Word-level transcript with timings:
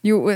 Jo, 0.00 0.30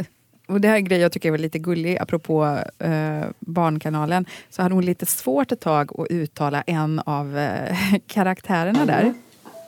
och 0.48 0.60
det 0.60 0.69
här 0.69 0.74
är 0.74 0.78
en 0.78 0.84
grej 0.84 0.99
jag 1.00 1.12
tycker 1.12 1.32
är 1.32 1.38
lite 1.38 1.58
gullig, 1.58 1.98
apropå 1.98 2.58
eh, 2.78 3.24
Barnkanalen. 3.39 4.27
Så 4.50 4.62
hade 4.62 4.74
hon 4.74 4.85
lite 4.85 5.06
svårt 5.06 5.53
ett 5.53 5.61
tag 5.61 6.00
att 6.00 6.06
uttala 6.11 6.62
en 6.62 6.98
av 6.98 7.38
eh, 7.38 7.77
karaktärerna 8.06 8.87
där. 8.87 9.14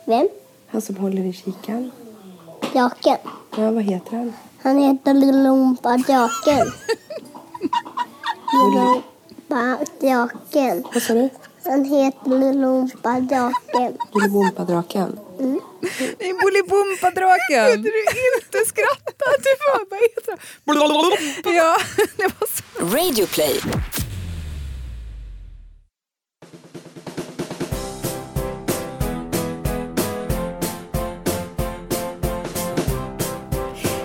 Vem? 0.05 0.29
Han 0.67 0.83
som 0.83 0.97
håller 0.97 1.23
i 1.25 1.33
kikaren. 1.33 1.91
Draken. 2.73 3.17
Ja, 3.57 3.71
vad 3.71 3.83
heter 3.83 4.17
han? 4.17 4.33
Han 4.63 4.79
heter 4.79 5.15
Lillumpa 5.15 5.97
draken. 5.97 6.67
Lillumpa 8.53 9.79
draken. 10.01 10.85
Vad 10.95 11.03
sa 11.03 11.15
du? 11.15 11.29
Han 11.65 11.85
heter 11.85 12.39
Lillumpa 12.39 13.21
draken. 14.65 15.19
Bolibompa-draken. 15.39 16.15
Det 16.19 16.29
är 16.29 16.43
Bolibompa-draken! 16.43 17.83
Du 17.83 17.93
inte 18.37 18.69
skratta, 18.69 19.27
du 19.39 19.53
får 19.61 19.91
bara 19.91 20.01
Ja, 21.57 21.77
det 22.17 22.23
var 22.23 22.47
så. 22.47 22.97
Radio 22.97 23.27
play. 23.27 23.61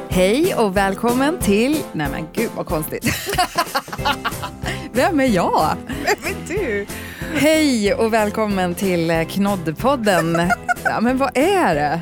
Hej 0.10 0.56
och 0.56 0.78
välkommen 0.78 1.40
till... 1.40 1.84
Nej 1.94 2.08
men 2.12 2.28
gud 2.34 2.50
vad 2.56 2.66
konstigt. 2.66 3.06
Vem 4.94 5.20
är 5.20 5.26
jag? 5.26 5.76
Vem 5.88 6.26
är 6.26 6.48
du? 6.48 6.86
Hej 7.36 7.94
och 7.94 8.14
välkommen 8.14 8.76
till 8.76 9.12
eh, 9.12 9.28
Knoddpodden. 9.28 10.38
Ja 10.84 11.02
men 11.02 11.18
vad 11.18 11.38
är 11.38 11.76
det? 11.76 12.02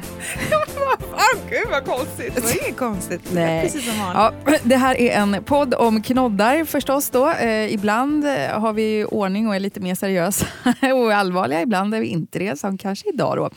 Ah, 1.14 1.38
gud 1.50 1.68
vad 1.72 1.86
konstigt. 1.86 2.36
Det 2.36 2.42
var 2.42 2.66
inget 2.66 2.78
konstigt. 2.78 3.36
Är 3.36 3.62
Precis 3.62 3.86
som. 3.86 3.94
Ja, 3.98 4.32
det 4.64 4.76
här 4.76 5.02
är 5.02 5.12
en 5.12 5.44
podd 5.44 5.74
om 5.74 6.02
knoddar 6.02 6.66
förstås. 6.66 7.10
Då. 7.10 7.30
Eh, 7.30 7.74
ibland 7.74 8.26
eh, 8.26 8.60
har 8.60 8.74
vi 8.74 9.06
ordning 9.06 9.48
och 9.48 9.56
är 9.56 9.60
lite 9.60 9.80
mer 9.80 9.96
seriösa 9.96 10.46
och 10.94 11.14
allvarliga. 11.14 11.62
Ibland 11.62 11.96
är 11.96 12.00
vi 12.00 12.08
inte 12.08 12.40
det, 12.40 12.60
som 12.60 12.78
kanske 12.78 13.10
idag. 13.10 13.38
Då. 13.38 13.50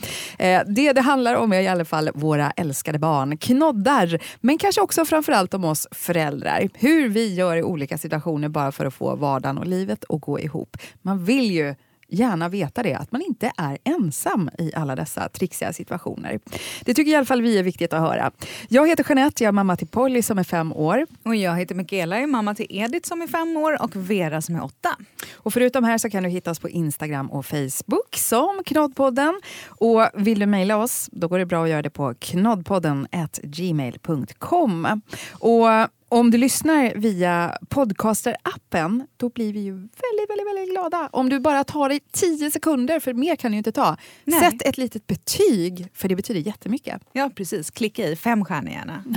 Eh, 0.45 0.61
det 0.67 0.93
det 0.93 1.01
handlar 1.01 1.35
om 1.35 1.53
är 1.53 1.61
i 1.61 1.67
alla 1.67 1.85
fall 1.85 2.09
våra 2.13 2.51
älskade 2.51 2.99
barn, 2.99 3.37
knoddar. 3.37 4.19
Men 4.41 4.57
kanske 4.57 4.81
också 4.81 5.05
framförallt 5.05 5.53
om 5.53 5.65
oss 5.65 5.87
föräldrar. 5.91 6.69
Hur 6.73 7.09
vi 7.09 7.33
gör 7.33 7.57
i 7.57 7.63
olika 7.63 7.97
situationer 7.97 8.49
bara 8.49 8.71
för 8.71 8.85
att 8.85 8.93
få 8.93 9.15
vardagen 9.15 9.57
och 9.57 9.67
livet 9.67 10.03
att 10.09 10.21
gå 10.21 10.39
ihop. 10.39 10.77
Man 11.01 11.25
vill 11.25 11.51
ju 11.51 11.75
gärna 12.11 12.49
veta 12.49 12.83
det, 12.83 12.93
att 12.93 13.11
man 13.11 13.21
inte 13.21 13.51
är 13.57 13.77
ensam 13.83 14.49
i 14.57 14.71
alla 14.75 14.95
dessa 14.95 15.29
trixiga 15.29 15.73
situationer. 15.73 16.39
Det 16.81 16.93
tycker 16.93 17.11
i 17.11 17.15
alla 17.15 17.25
fall 17.25 17.41
vi 17.41 17.57
är 17.57 17.63
viktigt 17.63 17.93
att 17.93 17.99
höra. 18.01 18.31
Jag 18.67 18.87
heter 18.87 19.05
Jeanette, 19.09 19.43
jag 19.43 19.47
är 19.47 19.51
mamma 19.53 19.75
till 19.75 19.87
Polly 19.87 20.21
som 20.21 20.37
är 20.37 20.43
fem 20.43 20.73
år. 20.73 21.07
Och 21.23 21.35
jag 21.35 21.55
heter 21.55 21.75
Michaela, 21.75 22.15
jag 22.15 22.23
är 22.23 22.27
mamma 22.27 22.55
till 22.55 22.65
Edith 22.69 23.07
som 23.07 23.21
är 23.21 23.27
fem 23.27 23.57
år 23.57 23.83
och 23.83 23.95
Vera 23.95 24.41
som 24.41 24.55
är 24.55 24.63
åtta. 24.63 24.97
Och 25.33 25.53
förutom 25.53 25.83
här 25.83 25.97
så 25.97 26.09
kan 26.09 26.23
du 26.23 26.29
hitta 26.29 26.51
oss 26.51 26.59
på 26.59 26.69
Instagram 26.69 27.31
och 27.31 27.45
Facebook 27.45 28.15
som 28.15 28.61
Knoddpodden. 28.65 29.41
Och 29.67 30.09
vill 30.13 30.39
du 30.39 30.45
mejla 30.45 30.77
oss, 30.77 31.09
då 31.11 31.27
går 31.27 31.39
det 31.39 31.45
bra 31.45 31.63
att 31.63 31.69
göra 31.69 31.81
det 31.81 31.89
på 31.89 32.13
knoddpodden 32.19 33.07
gmail.com. 33.43 35.01
Och 35.31 35.67
om 36.11 36.31
du 36.31 36.37
lyssnar 36.37 36.93
via 36.95 37.57
podcaster-appen, 37.69 39.03
då 39.17 39.29
blir 39.29 39.53
vi 39.53 39.59
ju 39.59 39.71
väldigt, 39.73 40.29
väldigt, 40.29 40.47
väldigt 40.47 40.69
glada. 40.71 41.09
Om 41.11 41.29
du 41.29 41.39
bara 41.39 41.63
tar 41.63 41.89
dig 41.89 41.99
tio 42.11 42.51
sekunder, 42.51 42.99
för 42.99 43.13
mer 43.13 43.35
kan 43.35 43.51
du 43.51 43.57
inte 43.57 43.71
ta. 43.71 43.97
Nej. 44.23 44.39
Sätt 44.39 44.61
ett 44.65 44.77
litet 44.77 45.07
betyg, 45.07 45.87
för 45.93 46.07
det 46.09 46.15
betyder 46.15 46.41
jättemycket. 46.41 47.01
Ja 47.13 47.29
precis, 47.35 47.71
klicka 47.71 48.07
i 48.07 48.15
fem 48.15 48.45
stjärnor 48.45 48.71
gärna. 48.71 49.03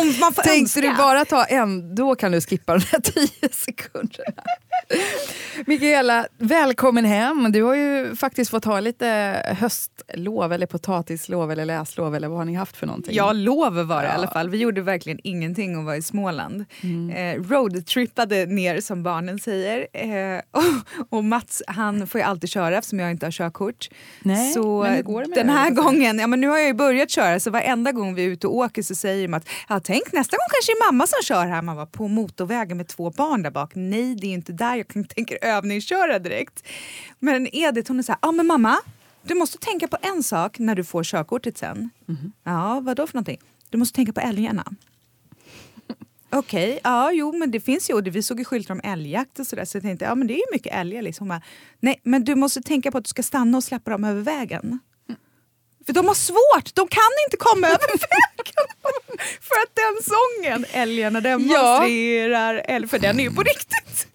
Om 0.00 0.14
man 0.20 0.32
får 0.34 0.42
Tänkte 0.42 0.78
önska. 0.78 0.80
du 0.80 0.94
bara 0.96 1.24
ta 1.24 1.44
en, 1.44 1.94
då 1.94 2.14
kan 2.14 2.32
du 2.32 2.40
skippa 2.40 2.78
de 2.78 2.84
där 2.90 3.00
tio 3.00 3.48
sekunderna. 3.52 4.42
Mikaela, 5.66 6.26
välkommen 6.38 7.04
hem. 7.04 7.52
Du 7.52 7.62
har 7.62 7.74
ju 7.74 8.16
faktiskt 8.16 8.50
fått 8.50 8.64
ha 8.64 8.80
lite 8.80 9.06
höstlov, 9.60 10.52
eller 10.52 10.66
potatislov, 10.66 11.52
eller 11.52 11.64
läslov, 11.64 12.14
eller 12.16 12.28
vad 12.28 12.38
har 12.38 12.44
ni 12.44 12.54
haft 12.54 12.76
för 12.76 12.86
någonting? 12.86 13.14
Ja, 13.14 13.32
lov 13.32 13.74
var 13.74 14.02
det 14.02 14.08
i 14.08 14.10
Ja. 14.10 14.14
alla 14.14 14.28
fall. 14.28 14.48
Vi 14.50 14.58
gjorde 14.58 14.80
verkligen 14.82 15.18
ingenting 15.24 15.78
och 15.78 15.84
var 15.84 15.94
i 15.94 16.02
Småland. 16.02 16.64
Eh, 17.16 17.42
roadtrippade 17.42 18.46
ner 18.46 18.80
som 18.80 19.02
barnen 19.02 19.38
säger. 19.38 19.86
Eh, 19.92 20.40
och, 20.50 21.16
och 21.18 21.24
Mats 21.24 21.62
han 21.66 22.06
får 22.06 22.20
ju 22.20 22.24
alltid 22.26 22.50
köra 22.50 22.78
eftersom 22.78 22.98
jag 22.98 23.10
inte 23.10 23.26
har 23.26 23.30
körkort. 23.30 23.88
Nej, 24.22 24.52
så 24.52 24.82
men 24.82 24.94
hur 24.94 25.02
går 25.02 25.22
det 25.22 25.28
med 25.28 25.38
den 25.38 25.46
det? 25.46 25.52
här 25.52 25.70
gången, 25.70 26.18
ja 26.18 26.26
men 26.26 26.40
nu 26.40 26.48
har 26.48 26.58
jag 26.58 26.66
ju 26.66 26.74
börjat 26.74 27.10
köra 27.10 27.40
så 27.40 27.50
varenda 27.50 27.92
gång 27.92 28.14
vi 28.14 28.24
är 28.24 28.28
ute 28.28 28.46
och 28.46 28.54
åker 28.56 28.82
så 28.82 28.94
säger 28.94 29.34
att 29.34 29.48
ja, 29.68 29.80
tänk 29.84 30.12
nästa 30.12 30.36
gång 30.36 30.46
kanske 30.52 30.72
det 30.72 30.76
är 30.76 30.92
mamma 30.92 31.06
som 31.06 31.18
kör 31.22 31.46
här. 31.46 31.62
Man 31.62 31.76
var 31.76 31.86
på 31.86 32.08
motorvägen 32.08 32.76
med 32.76 32.88
två 32.88 33.10
barn 33.10 33.42
där 33.42 33.50
bak. 33.50 33.70
Nej, 33.74 34.14
det 34.14 34.26
är 34.26 34.32
inte 34.32 34.52
där 34.52 34.65
jag 34.74 34.88
kan 34.88 35.04
tänker 35.04 35.38
övningsköra 35.44 36.18
direkt. 36.18 36.64
Men 37.18 37.48
Edith 37.56 37.90
hon 37.90 37.98
är 37.98 38.02
så 38.02 38.12
här, 38.12 38.18
ja 38.22 38.32
men 38.32 38.46
mamma, 38.46 38.78
du 39.22 39.34
måste 39.34 39.58
tänka 39.58 39.88
på 39.88 39.96
en 40.02 40.22
sak 40.22 40.58
när 40.58 40.74
du 40.74 40.84
får 40.84 41.04
körkortet 41.04 41.58
sen. 41.58 41.90
Ja, 42.44 42.80
vad 42.82 42.96
då 42.96 43.06
för 43.06 43.14
någonting? 43.14 43.40
Du 43.70 43.78
måste 43.78 43.96
tänka 43.96 44.12
på 44.12 44.20
älgarna. 44.20 44.64
Okej, 46.30 46.80
ja 46.84 47.12
jo 47.12 47.32
men 47.38 47.50
det 47.50 47.60
finns 47.60 47.90
ju, 47.90 48.00
vi 48.00 48.22
såg 48.22 48.38
ju 48.38 48.44
skyltar 48.44 48.74
om 48.74 48.80
älgjakt 48.84 49.38
och 49.38 49.46
sådär 49.46 49.64
så 49.64 49.76
jag 49.76 49.82
tänkte 49.82 50.04
ja 50.04 50.14
men 50.14 50.26
det 50.26 50.34
är 50.34 50.36
ju 50.36 50.52
mycket 50.52 50.74
älgar 50.74 51.02
liksom. 51.02 51.28
Bara, 51.28 51.42
Nej 51.80 52.00
men 52.02 52.24
du 52.24 52.34
måste 52.34 52.62
tänka 52.62 52.90
på 52.90 52.98
att 52.98 53.04
du 53.04 53.08
ska 53.08 53.22
stanna 53.22 53.58
och 53.58 53.64
släppa 53.64 53.90
dem 53.90 54.04
över 54.04 54.22
vägen. 54.22 54.78
För 55.86 55.92
de 55.92 56.06
har 56.08 56.14
svårt, 56.14 56.74
de 56.74 56.88
kan 56.88 57.12
inte 57.26 57.36
komma 57.36 57.66
över 57.66 57.78
vägen. 57.98 58.66
för 59.40 59.54
att 59.54 59.74
den 59.74 59.96
sången, 60.02 60.66
älgarna 60.72 61.20
demonstrerar, 61.20 62.54
älg, 62.54 62.88
för 62.88 62.98
den 62.98 63.20
är 63.20 63.24
ju 63.24 63.30
på 63.30 63.42
riktigt. 63.42 64.08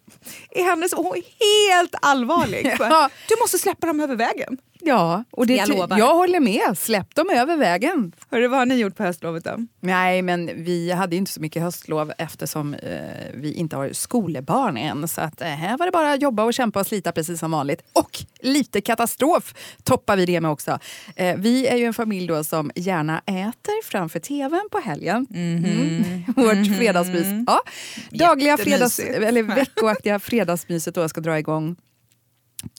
Är 0.54 0.64
hennes, 0.64 0.92
och 0.92 1.04
hon 1.04 1.16
är 1.16 1.22
helt 1.70 1.94
allvarlig. 2.02 2.76
Ja. 2.78 3.10
Du 3.28 3.36
måste 3.40 3.58
släppa 3.58 3.86
dem 3.86 4.00
över 4.00 4.16
vägen. 4.16 4.58
Ja, 4.84 5.24
och 5.30 5.46
det, 5.46 5.54
Jag 5.54 5.68
lovar. 5.68 5.98
jag 5.98 6.14
håller 6.14 6.40
med. 6.40 6.78
Släpp 6.78 7.14
dem 7.14 7.30
över 7.30 7.56
vägen. 7.56 8.12
Hörru, 8.30 8.48
vad 8.48 8.58
har 8.58 8.66
ni 8.66 8.74
gjort 8.74 8.96
på 8.96 9.02
höstlovet 9.02 9.44
då? 9.44 9.56
Nej, 9.80 10.22
men 10.22 10.64
vi 10.64 10.92
hade 10.92 11.16
inte 11.16 11.32
så 11.32 11.40
mycket 11.40 11.62
höstlov 11.62 12.12
eftersom 12.18 12.74
eh, 12.74 12.90
vi 13.34 13.52
inte 13.52 13.76
har 13.76 13.92
skolbarn 13.92 14.76
än. 14.76 15.08
Så 15.08 15.20
att, 15.20 15.40
eh, 15.40 15.48
här 15.48 15.78
var 15.78 15.86
det 15.86 15.92
bara 15.92 16.12
att 16.12 16.22
jobba 16.22 16.44
och 16.44 16.54
kämpa 16.54 16.80
och 16.80 16.86
slita 16.86 17.12
precis 17.12 17.40
som 17.40 17.50
vanligt. 17.50 17.82
Och 17.92 18.18
lite 18.40 18.80
katastrof 18.80 19.54
toppar 19.82 20.16
vi 20.16 20.26
det 20.26 20.40
med 20.40 20.50
också. 20.50 20.78
Eh, 21.16 21.36
vi 21.36 21.66
är 21.66 21.76
ju 21.76 21.84
en 21.84 21.94
familj 21.94 22.26
då 22.26 22.44
som 22.44 22.70
gärna 22.74 23.18
äter 23.18 23.84
framför 23.84 24.18
tvn 24.18 24.68
på 24.70 24.78
helgen. 24.78 25.26
Mm. 25.34 26.24
Vårt 26.36 26.76
fredagsmys. 26.78 27.26
Ja. 27.46 27.60
Dagliga 28.10 28.56
fredags, 28.56 28.98
eller 28.98 29.42
veckoaktiga 29.54 30.18
fredagsmyset 30.18 30.94
då 30.94 31.08
ska 31.08 31.20
dra 31.20 31.38
igång. 31.38 31.76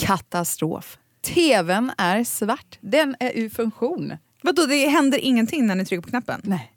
Katastrof. 0.02 0.98
Tvn 1.24 1.92
är 1.98 2.24
svart. 2.24 2.78
Den 2.82 3.16
är 3.20 3.32
ur 3.36 3.50
funktion. 3.50 4.18
Vadå, 4.42 4.66
det 4.66 4.88
händer 4.88 5.20
ingenting 5.20 5.68
när 5.68 5.76
ni 5.76 5.86
trycker 5.86 6.02
på 6.02 6.10
knappen? 6.10 6.42
Nej. 6.44 6.72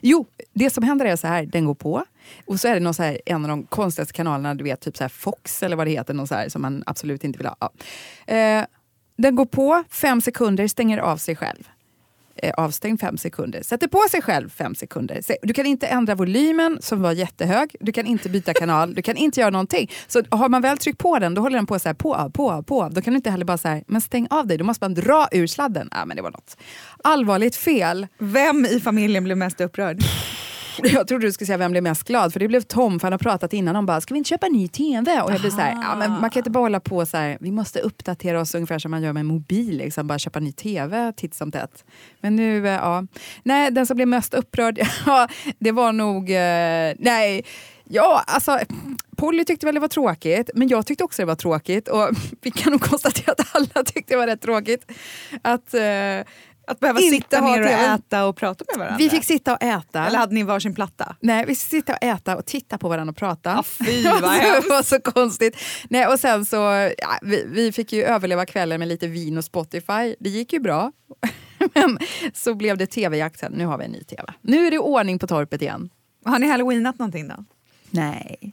Jo, 0.00 0.26
det 0.52 0.70
som 0.70 0.84
händer 0.84 1.06
är 1.06 1.16
så 1.16 1.26
här, 1.26 1.46
den 1.46 1.64
går 1.64 1.74
på 1.74 2.04
och 2.46 2.60
så 2.60 2.68
är 2.68 2.74
det 2.74 2.80
någon 2.80 2.94
så 2.94 3.02
här, 3.02 3.20
en 3.26 3.44
av 3.44 3.48
de 3.48 3.66
konstigaste 3.66 4.14
kanalerna, 4.14 4.54
du 4.54 4.64
vet, 4.64 4.80
typ 4.80 4.96
så 4.96 5.04
här 5.04 5.08
Fox 5.08 5.62
eller 5.62 5.76
vad 5.76 5.86
det 5.86 5.90
heter, 5.90 6.14
någon 6.14 6.26
så 6.26 6.34
här, 6.34 6.48
som 6.48 6.62
man 6.62 6.82
absolut 6.86 7.24
inte 7.24 7.38
vill 7.38 7.46
ha. 7.46 7.56
Ja. 7.60 7.70
Eh, 8.34 8.64
den 9.16 9.36
går 9.36 9.46
på, 9.46 9.84
fem 9.90 10.20
sekunder, 10.20 10.68
stänger 10.68 10.98
av 10.98 11.16
sig 11.16 11.36
själv. 11.36 11.68
Eh, 12.36 12.52
avstängd 12.56 13.00
fem 13.00 13.16
sekunder. 13.16 13.62
Sätter 13.62 13.88
på 13.88 14.02
sig 14.10 14.22
själv 14.22 14.50
fem 14.50 14.74
sekunder. 14.74 15.20
Du 15.42 15.54
kan 15.54 15.66
inte 15.66 15.86
ändra 15.86 16.14
volymen 16.14 16.78
som 16.80 17.02
var 17.02 17.12
jättehög. 17.12 17.76
Du 17.80 17.92
kan 17.92 18.06
inte 18.06 18.28
byta 18.28 18.54
kanal. 18.54 18.94
Du 18.94 19.02
kan 19.02 19.16
inte 19.16 19.40
göra 19.40 19.50
någonting. 19.50 19.90
Så 20.06 20.22
har 20.30 20.48
man 20.48 20.62
väl 20.62 20.78
tryckt 20.78 20.98
på 20.98 21.18
den, 21.18 21.34
då 21.34 21.42
håller 21.42 21.56
den 21.56 21.66
på 21.66 21.78
så 21.78 21.88
här, 21.88 21.94
på, 21.94 22.14
av, 22.14 22.30
på, 22.30 22.50
av, 22.50 22.62
på. 22.62 22.82
av. 22.82 22.94
Då 22.94 23.02
kan 23.02 23.12
du 23.12 23.16
inte 23.16 23.30
heller 23.30 23.44
bara 23.44 23.58
så 23.58 23.68
här, 23.68 23.84
men 23.86 24.00
stäng 24.00 24.26
av 24.30 24.46
dig. 24.46 24.58
Då 24.58 24.64
måste 24.64 24.84
man 24.84 24.94
dra 24.94 25.28
ur 25.32 25.46
sladden. 25.46 25.88
Ja, 25.92 26.04
men 26.04 26.16
det 26.16 26.22
var 26.22 26.30
något 26.30 26.56
allvarligt 27.04 27.56
fel. 27.56 28.06
Vem 28.18 28.66
i 28.66 28.80
familjen 28.80 29.24
blev 29.24 29.36
mest 29.36 29.60
upprörd? 29.60 30.02
Jag 30.82 31.08
trodde 31.08 31.26
du 31.26 31.32
skulle 31.32 31.46
säga 31.46 31.56
vem 31.56 31.70
blev 31.70 31.82
mest 31.82 32.04
glad, 32.04 32.32
för 32.32 32.40
det 32.40 32.48
blev 32.48 32.60
Tom, 32.60 33.00
för 33.00 33.06
han 33.06 33.12
har 33.12 33.18
pratat 33.18 33.52
innan 33.52 33.76
om 33.76 33.86
bara, 33.86 34.00
ska 34.00 34.14
vi 34.14 34.18
inte 34.18 34.28
köpa 34.28 34.46
en 34.46 34.52
ny 34.52 34.68
TV? 34.68 35.20
Och 35.20 35.32
jag 35.32 35.40
blir 35.40 35.50
så 35.50 35.60
här, 35.60 35.72
ja, 35.82 35.96
men 35.96 36.10
man 36.10 36.30
kan 36.30 36.40
inte 36.40 36.50
bara 36.50 36.64
hålla 36.64 36.80
på 36.80 37.06
så 37.06 37.16
här, 37.16 37.38
vi 37.40 37.50
måste 37.50 37.80
uppdatera 37.80 38.40
oss 38.40 38.54
ungefär 38.54 38.78
som 38.78 38.90
man 38.90 39.02
gör 39.02 39.12
med 39.12 39.20
en 39.20 39.26
mobil, 39.26 39.76
liksom, 39.76 40.06
bara 40.06 40.18
köpa 40.18 40.40
ny 40.40 40.52
TV 40.52 41.12
titt 41.16 41.34
som 41.34 41.52
tätt. 41.52 41.84
Men 42.20 42.36
nu, 42.36 42.68
eh, 42.68 42.72
ja. 42.72 43.06
Nej, 43.42 43.70
den 43.70 43.86
som 43.86 43.94
blev 43.96 44.08
mest 44.08 44.34
upprörd, 44.34 44.78
ja, 45.06 45.28
det 45.58 45.72
var 45.72 45.92
nog, 45.92 46.30
eh, 46.30 46.94
nej, 46.98 47.44
ja, 47.84 48.24
alltså 48.26 48.58
Polly 49.16 49.44
tyckte 49.44 49.66
väl 49.66 49.74
det 49.74 49.80
var 49.80 49.88
tråkigt, 49.88 50.50
men 50.54 50.68
jag 50.68 50.86
tyckte 50.86 51.04
också 51.04 51.22
det 51.22 51.26
var 51.26 51.34
tråkigt. 51.34 51.88
Och 51.88 52.10
vi 52.40 52.50
kan 52.50 52.72
nog 52.72 52.80
konstatera 52.80 53.32
att 53.32 53.56
alla 53.56 53.84
tyckte 53.84 54.14
det 54.14 54.18
var 54.18 54.26
rätt 54.26 54.40
tråkigt. 54.40 54.92
Att, 55.42 55.74
eh, 55.74 56.20
att 56.66 56.80
behöva 56.80 57.00
Inte 57.00 57.16
sitta 57.16 57.40
ner 57.40 57.60
och 57.60 57.66
TV. 57.68 57.84
äta 57.84 58.24
och 58.24 58.36
prata 58.36 58.64
med 58.68 58.78
varandra? 58.78 58.98
vi 58.98 59.10
fick 59.10 59.24
sitta 59.24 59.52
och 59.54 59.62
äta. 59.62 60.06
Eller 60.06 60.18
hade 60.18 60.34
ni 60.34 60.42
varsin 60.42 60.74
platta? 60.74 61.16
Nej, 61.20 61.44
vi 61.46 61.54
sitter 61.54 61.92
och 61.92 62.04
äta 62.04 62.36
och 62.36 62.46
titta 62.46 62.78
på 62.78 62.88
varandra 62.88 63.10
och 63.10 63.16
prata. 63.16 63.50
Ja, 63.50 63.62
fy, 63.62 64.02
vad 64.04 64.22
det 64.40 64.68
var 64.68 64.82
så 64.82 65.00
konstigt. 65.00 65.56
Nej, 65.90 66.06
och 66.06 66.20
sen 66.20 66.44
så, 66.44 66.56
ja, 66.98 67.18
vi, 67.22 67.44
vi 67.48 67.72
fick 67.72 67.92
ju 67.92 68.02
överleva 68.02 68.46
kvällen 68.46 68.78
med 68.78 68.88
lite 68.88 69.06
vin 69.06 69.38
och 69.38 69.44
Spotify. 69.44 70.14
Det 70.20 70.28
gick 70.28 70.52
ju 70.52 70.60
bra. 70.60 70.92
Men 71.74 71.98
så 72.34 72.54
blev 72.54 72.78
det 72.78 72.86
tv-jakt 72.86 73.38
sen. 73.40 73.52
Nu 73.52 73.66
har 73.66 73.78
vi 73.78 73.84
en 73.84 73.90
ny 73.92 74.04
tv. 74.04 74.22
Nu 74.40 74.66
är 74.66 74.70
det 74.70 74.78
ordning 74.78 75.18
på 75.18 75.26
torpet 75.26 75.62
igen. 75.62 75.90
Har 76.24 76.38
ni 76.38 76.46
halloweenat 76.46 76.98
någonting 76.98 77.28
då? 77.28 77.44
Nej. 77.90 78.52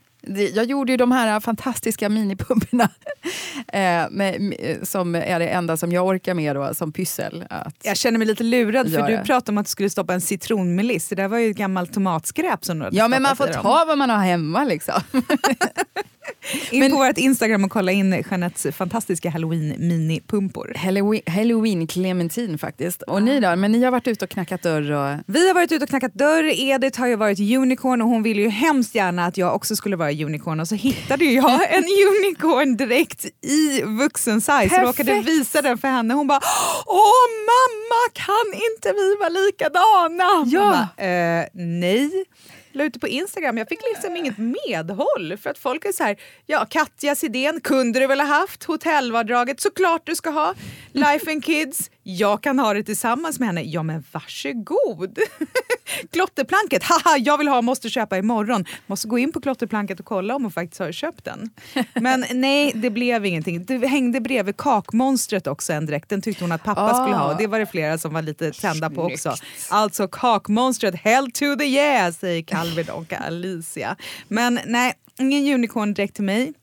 Jag 0.54 0.66
gjorde 0.66 0.92
ju 0.92 0.98
de 0.98 1.12
här 1.12 1.40
fantastiska 1.40 2.10
minipumporna 2.10 2.90
eh, 3.74 4.84
som 4.84 5.16
är 5.16 5.40
det 5.40 5.48
enda 5.48 5.78
som 5.78 5.92
jag 5.92 6.08
orkar 6.08 6.34
med 6.34 6.56
då, 6.56 6.74
som 6.74 6.92
pyssel. 6.92 7.46
Att, 7.50 7.76
Jag 7.84 7.98
känner 7.98 8.18
mig 8.18 8.28
lite 8.28 8.44
lurad 8.44 8.92
för 8.92 9.08
du 9.08 9.18
pratade 9.18 9.52
om 9.52 9.58
att 9.58 9.66
du 9.66 9.70
skulle 9.70 9.90
stoppa 9.90 10.14
en 10.14 10.22
citronmeliss. 10.22 11.08
Det 11.08 11.16
där 11.16 11.28
var 11.28 11.38
ju 11.38 11.52
ett 11.52 11.58
gammalt 11.58 11.94
tomatskräp 11.94 12.66
som 12.66 12.80
du 12.80 12.86
hade 12.86 12.98
ja, 12.98 13.08
men 13.08 13.22
man 13.22 13.36
får 13.36 13.48
ta 13.48 13.86
vad 13.88 13.98
man 13.98 14.10
har 14.10 14.18
hemma 14.18 14.64
liksom. 14.64 15.02
In 16.72 16.80
Men- 16.80 16.92
på 16.92 16.98
vårt 16.98 17.18
Instagram 17.18 17.64
och 17.64 17.72
kolla 17.72 17.92
in 17.92 18.24
Jeanettes 18.32 18.76
fantastiska 18.76 19.30
halloween 19.30 19.76
minipumpor. 19.78 20.74
Halloween, 20.78 21.22
Halloween 21.28 21.88
clementin 21.88 22.58
faktiskt. 22.58 23.02
Och 23.02 23.24
ni 23.24 23.40
då? 23.40 23.56
Men 23.56 23.72
ni 23.72 23.84
har 23.84 23.92
varit 23.92 24.08
ute 24.08 24.26
och 24.26 24.32
knackat 24.32 24.62
dörr 24.62 24.92
och... 24.92 25.18
Vi 25.26 25.48
har 25.48 25.54
varit 25.54 25.72
ute 25.72 25.84
och 25.84 25.90
knackat 25.90 26.14
dörr, 26.14 26.44
Edith 26.44 27.00
har 27.00 27.08
ju 27.08 27.16
varit 27.16 27.40
unicorn 27.40 28.02
och 28.02 28.08
hon 28.08 28.24
ville 28.24 28.42
ju 28.42 28.50
hemskt 28.50 28.96
gärna 28.96 29.26
att 29.26 29.38
jag 29.38 29.56
också 29.56 29.76
skulle 29.76 29.96
vara 29.96 30.09
unicorn 30.12 30.60
och 30.60 30.68
så 30.68 30.76
hittade 30.76 31.26
jag 31.26 31.74
en 31.74 31.84
unicorn 31.84 32.78
direkt 32.78 33.26
i 33.42 33.82
vuxen 33.82 34.42
size 34.42 34.52
Perfekt. 34.52 34.84
råkade 34.88 35.22
visa 35.22 35.62
den 35.62 35.78
för 35.78 35.88
henne. 35.88 36.14
Hon 36.14 36.28
bara 36.28 36.42
Åh 36.86 37.28
mamma 37.52 38.10
kan 38.14 38.54
inte 38.54 38.94
vi 38.94 39.16
vara 39.20 39.30
likadana? 39.30 40.46
Ja. 40.46 40.88
Bara, 40.98 41.08
eh, 41.08 41.46
nej. 41.54 42.26
La 42.72 42.84
ut 42.84 42.94
det 42.94 43.00
på 43.00 43.08
Instagram, 43.08 43.58
jag 43.58 43.68
fick 43.70 43.80
liksom 43.94 44.16
inget 44.18 44.38
medhåll 44.38 45.38
för 45.42 45.50
att 45.50 45.58
folk 45.58 45.86
är 45.86 45.92
så 45.92 46.04
här, 46.04 46.16
ja 46.46 46.66
Katjas 46.70 47.24
idén 47.24 47.62
kunde 47.62 48.00
du 48.00 48.08
väl 48.08 48.20
ha 48.20 48.28
haft, 48.28 48.64
hotellvardraget 48.64 49.62
såklart 49.62 50.02
du 50.06 50.16
ska 50.16 50.30
ha, 50.30 50.54
Life 50.94 51.32
and 51.32 51.46
Kids, 51.46 51.90
jag 52.18 52.44
kan 52.44 52.60
ha 52.60 52.74
det 52.74 52.84
tillsammans 52.84 53.40
med 53.40 53.48
henne, 53.48 53.62
ja 53.62 53.84
men 53.84 54.04
varsågod. 54.12 55.20
Klotterplanket, 56.12 56.84
haha 56.84 57.18
jag 57.18 57.38
vill 57.38 57.48
ha, 57.48 57.62
måste 57.62 57.90
köpa 57.90 58.18
imorgon. 58.18 58.66
Måste 58.88 59.08
gå 59.08 59.20
in 59.20 59.32
på 59.32 59.42
klotterplanket 59.42 60.00
och 60.00 60.06
kolla 60.06 60.36
om 60.36 60.42
hon 60.44 60.52
faktiskt 60.52 60.80
har 60.80 60.92
köpt 60.92 61.26
den. 61.26 61.50
Men 61.94 62.26
nej, 62.34 62.72
det 62.76 62.90
blev 62.90 63.26
ingenting. 63.26 63.66
Det 63.66 63.88
hängde 63.88 64.22
bredvid 64.22 64.58
kakmonstret 64.58 65.48
också 65.48 65.74
en 65.74 65.86
dräkt, 65.86 66.10
den 66.10 66.22
tyckte 66.22 66.44
hon 66.44 66.52
att 66.52 66.64
pappa 66.64 66.82
Ah. 66.82 67.04
skulle 67.04 67.16
ha 67.16 67.32
och 67.32 67.38
det 67.38 67.48
var 67.48 67.60
det 67.60 67.66
flera 67.66 67.98
som 67.98 68.14
var 68.14 68.22
lite 68.22 68.52
tända 68.52 68.90
på 68.90 69.04
också. 69.04 69.36
Alltså 69.70 70.08
kakmonstret, 70.08 70.96
hell 70.96 71.32
to 71.32 71.56
the 71.60 71.66
yeah 71.66 72.14
säger 72.14 72.42
Calvin 72.42 72.90
och 72.90 73.14
Alicia. 73.14 73.96
Men 74.28 74.60
nej, 74.66 74.94
ingen 75.20 75.54
unicorn 75.54 75.94
direkt 75.94 76.16
till 76.16 76.24
mig. 76.24 76.54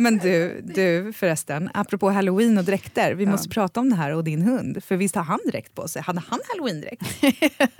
Men 0.00 0.18
du, 0.18 0.60
du 0.64 1.12
förresten, 1.12 1.70
apropå 1.74 2.10
halloween 2.10 2.58
och 2.58 2.64
dräkter, 2.64 3.14
vi 3.14 3.26
måste 3.26 3.48
prata 3.48 3.80
om 3.80 3.90
det 3.90 3.96
här 3.96 4.14
och 4.14 4.24
din 4.24 4.42
hund. 4.42 4.84
För 4.84 4.96
visst 4.96 5.14
har 5.14 5.22
han 5.22 5.38
dräkt 5.46 5.74
på 5.74 5.88
sig? 5.88 6.02
Hade 6.02 6.22
han 6.28 6.40
halloween-dräkt? 6.48 7.02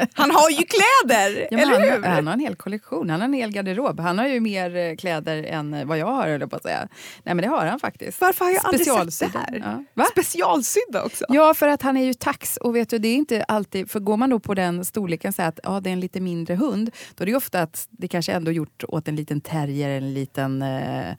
han 0.14 0.31
har 0.31 0.50
ju 0.50 0.56
kläder! 0.56 1.49
Ja, 1.50 1.58
eller 1.58 1.81
hur? 1.81 1.90
han, 1.90 2.05
han 2.05 2.26
har 2.26 2.34
en 2.34 2.40
hel 2.40 2.56
kollektion, 2.56 3.11
han 3.11 3.20
har 3.20 3.28
en 3.28 3.34
hel 3.34 3.52
garderob. 3.52 4.00
Han 4.00 4.19
har 4.19 4.26
ju 4.26 4.40
mer 4.40 4.76
eh, 4.76 4.96
kläder 4.96 5.43
än 5.43 5.75
eh, 5.75 5.84
vad 5.84 5.99
jag 5.99 6.06
har, 6.06 6.28
höll 6.28 6.49
på 6.49 6.56
att 6.56 6.62
säga. 6.62 6.88
Nej 7.25 7.34
men 7.34 7.43
det 7.43 7.49
har 7.49 7.67
han 7.67 7.81
faktiskt. 7.81 8.20
Varför 8.20 8.44
har 8.44 8.52
jag 8.52 8.66
aldrig 8.66 9.12
sett 9.12 9.32
det 9.32 9.38
här? 9.38 9.84
Ja. 9.94 10.05
Specialsydda 10.12 11.02
också. 11.05 11.25
Ja, 11.28 11.55
för 11.55 11.69
att 11.69 11.82
han 11.82 11.96
är 11.96 12.05
ju 12.05 12.14
tax 12.14 12.56
och 12.56 12.76
vet 12.76 12.90
du, 12.90 12.99
det 12.99 13.08
är 13.08 13.16
inte 13.16 13.43
alltid, 13.43 13.90
för 13.90 14.00
går 14.00 14.16
man 14.16 14.31
då 14.31 14.40
på 14.40 14.55
den 14.55 14.84
storleken 14.84 15.32
så 15.32 15.43
att 15.43 15.61
ja, 15.62 15.81
det 15.81 15.90
är 15.90 15.93
en 15.93 16.00
lite 16.00 16.20
mindre 16.20 16.55
hund, 16.55 16.90
då 17.14 17.23
är 17.23 17.26
det 17.26 17.34
ofta 17.34 17.62
att 17.62 17.88
det 17.90 18.08
kanske 18.08 18.32
ändå 18.32 18.52
gjort 18.52 18.84
åt 18.88 19.08
en 19.08 19.16
liten 19.16 19.40
terrier, 19.40 19.90
en 19.90 20.14
liten 20.14 20.62
eh, 20.62 21.14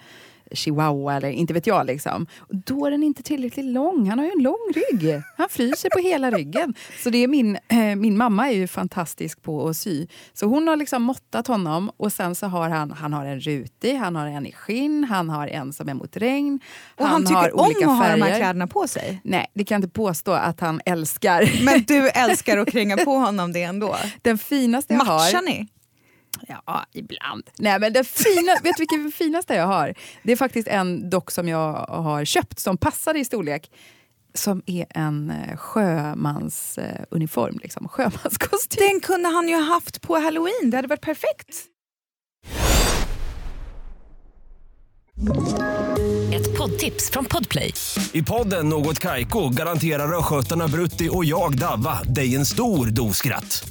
chihuahua 0.54 1.16
eller 1.16 1.30
inte 1.30 1.54
vet 1.54 1.68
jag. 1.68 1.86
Liksom. 1.86 2.28
Och 2.40 2.56
Då 2.56 2.86
är 2.86 2.92
den 2.92 3.04
inte 3.04 3.24
tillräckligt 3.24 3.66
lång. 3.66 4.10
Han 4.10 4.20
har 4.20 4.26
ju 4.26 4.32
en 4.32 4.44
lång 4.44 4.74
rygg. 4.76 5.22
Han 5.38 5.50
fryser 5.50 5.90
på 5.90 6.00
hela 6.00 6.32
ryggen. 6.32 6.74
Så 7.04 7.10
det 7.10 7.18
är 7.18 7.28
min, 7.28 7.58
eh, 7.68 7.96
min 7.96 8.18
mamma 8.18 8.50
är 8.50 8.54
ju 8.56 8.68
fantastisk 8.68 9.42
på 9.42 9.68
att 9.68 9.78
sy. 9.78 10.08
Så 10.34 10.46
hon 10.46 10.68
har 10.68 10.76
liksom 10.76 11.04
måttat 11.04 11.48
honom 11.48 11.92
och 11.98 12.14
sen 12.14 12.36
så 12.36 12.48
har 12.48 12.70
han, 12.70 12.92
han 12.92 13.14
har 13.14 13.26
en 13.26 13.40
rutig, 13.40 13.96
han 13.96 14.16
har 14.16 14.28
en 14.28 14.46
i 14.46 14.52
skinn, 14.52 15.04
han 15.04 15.30
har 15.30 15.48
en 15.48 15.74
som 15.74 15.90
är 15.90 15.94
mot 15.94 16.18
regn. 16.18 16.60
Och 16.96 17.08
han, 17.08 17.22
tycker 17.22 17.36
har 17.36 17.56
om 17.56 17.60
att 17.62 17.98
ha 17.98 18.16
de 18.16 18.22
här 18.22 18.38
kläderna 18.38 18.68
på 18.68 18.88
sig. 18.88 19.22
Nej, 19.24 19.52
det 19.54 19.64
kan 19.64 19.76
jag 19.76 19.80
inte 19.80 19.94
påstå 19.94 20.32
att 20.32 20.60
han 20.60 20.82
älskar. 20.86 21.66
Men 21.66 21.84
du 21.84 22.10
älskar 22.10 22.58
att 22.58 22.72
kränga 22.72 22.98
på 22.98 23.12
honom 23.12 23.54
det 23.54 23.64
ändå. 23.64 23.96
Den 24.22 24.38
finaste 24.38 24.94
jag 24.94 24.98
Matchar 24.98 25.36
har... 25.36 25.42
ni? 25.42 25.68
Ja, 26.48 26.86
ibland. 26.94 27.44
Nej, 27.60 27.80
men 27.80 27.94
den 27.94 28.06
fina, 28.06 28.54
vet 28.64 28.78
du 28.78 28.82
vilken 28.82 29.12
finaste 29.16 29.54
jag 29.54 29.68
har? 29.68 29.94
Det 30.24 30.32
är 30.32 30.36
faktiskt 30.36 30.68
en 30.68 31.10
dock 31.10 31.32
som 31.32 31.48
jag 31.48 31.74
har 31.74 32.26
köpt 32.26 32.60
som 32.60 32.78
passar 32.78 33.18
i 33.18 33.26
storlek. 33.26 33.72
Som 34.34 34.62
är 34.66 34.86
en 34.90 35.30
eh, 35.30 35.58
sjömansuniform, 35.58 37.06
uniform, 37.10 37.60
liksom. 37.64 37.88
sjömanskostym. 37.92 38.88
Den 38.88 39.00
kunde 39.00 39.30
han 39.30 39.50
ju 39.50 39.56
ha 39.56 39.64
haft 39.64 40.02
på 40.02 40.20
halloween, 40.20 40.70
det 40.70 40.78
hade 40.78 40.88
varit 40.88 41.02
perfekt. 41.02 41.68
Ett 46.34 46.58
poddtips 46.58 47.12
från 47.12 47.26
Podplay. 47.26 47.74
I 48.12 48.24
podden 48.24 48.70
Något 48.70 49.00
Kaiko 49.00 49.50
garanterar 49.50 50.18
östgötarna 50.20 50.68
Brutti 50.68 51.10
och 51.12 51.26
jag, 51.26 51.58
Davva, 51.58 52.04
dig 52.04 52.36
en 52.36 52.46
stor 52.46 52.86
dos 52.86 53.18
skratt. 53.18 53.71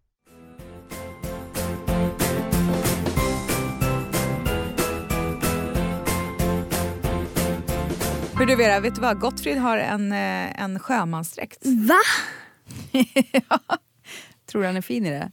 Hur 8.41 8.47
du 8.47 8.55
Vera, 8.55 8.79
vet 8.79 8.95
du 8.95 9.01
vad? 9.01 9.19
Gottfrid 9.19 9.57
har 9.57 9.77
en, 9.77 10.11
eh, 10.11 10.61
en 10.61 10.79
sjömansdräkt. 10.79 11.59
Va? 11.65 11.99
Tror 14.45 14.61
du 14.61 14.67
han 14.67 14.77
är 14.77 14.81
fin 14.81 15.05
i 15.05 15.09
det? 15.09 15.31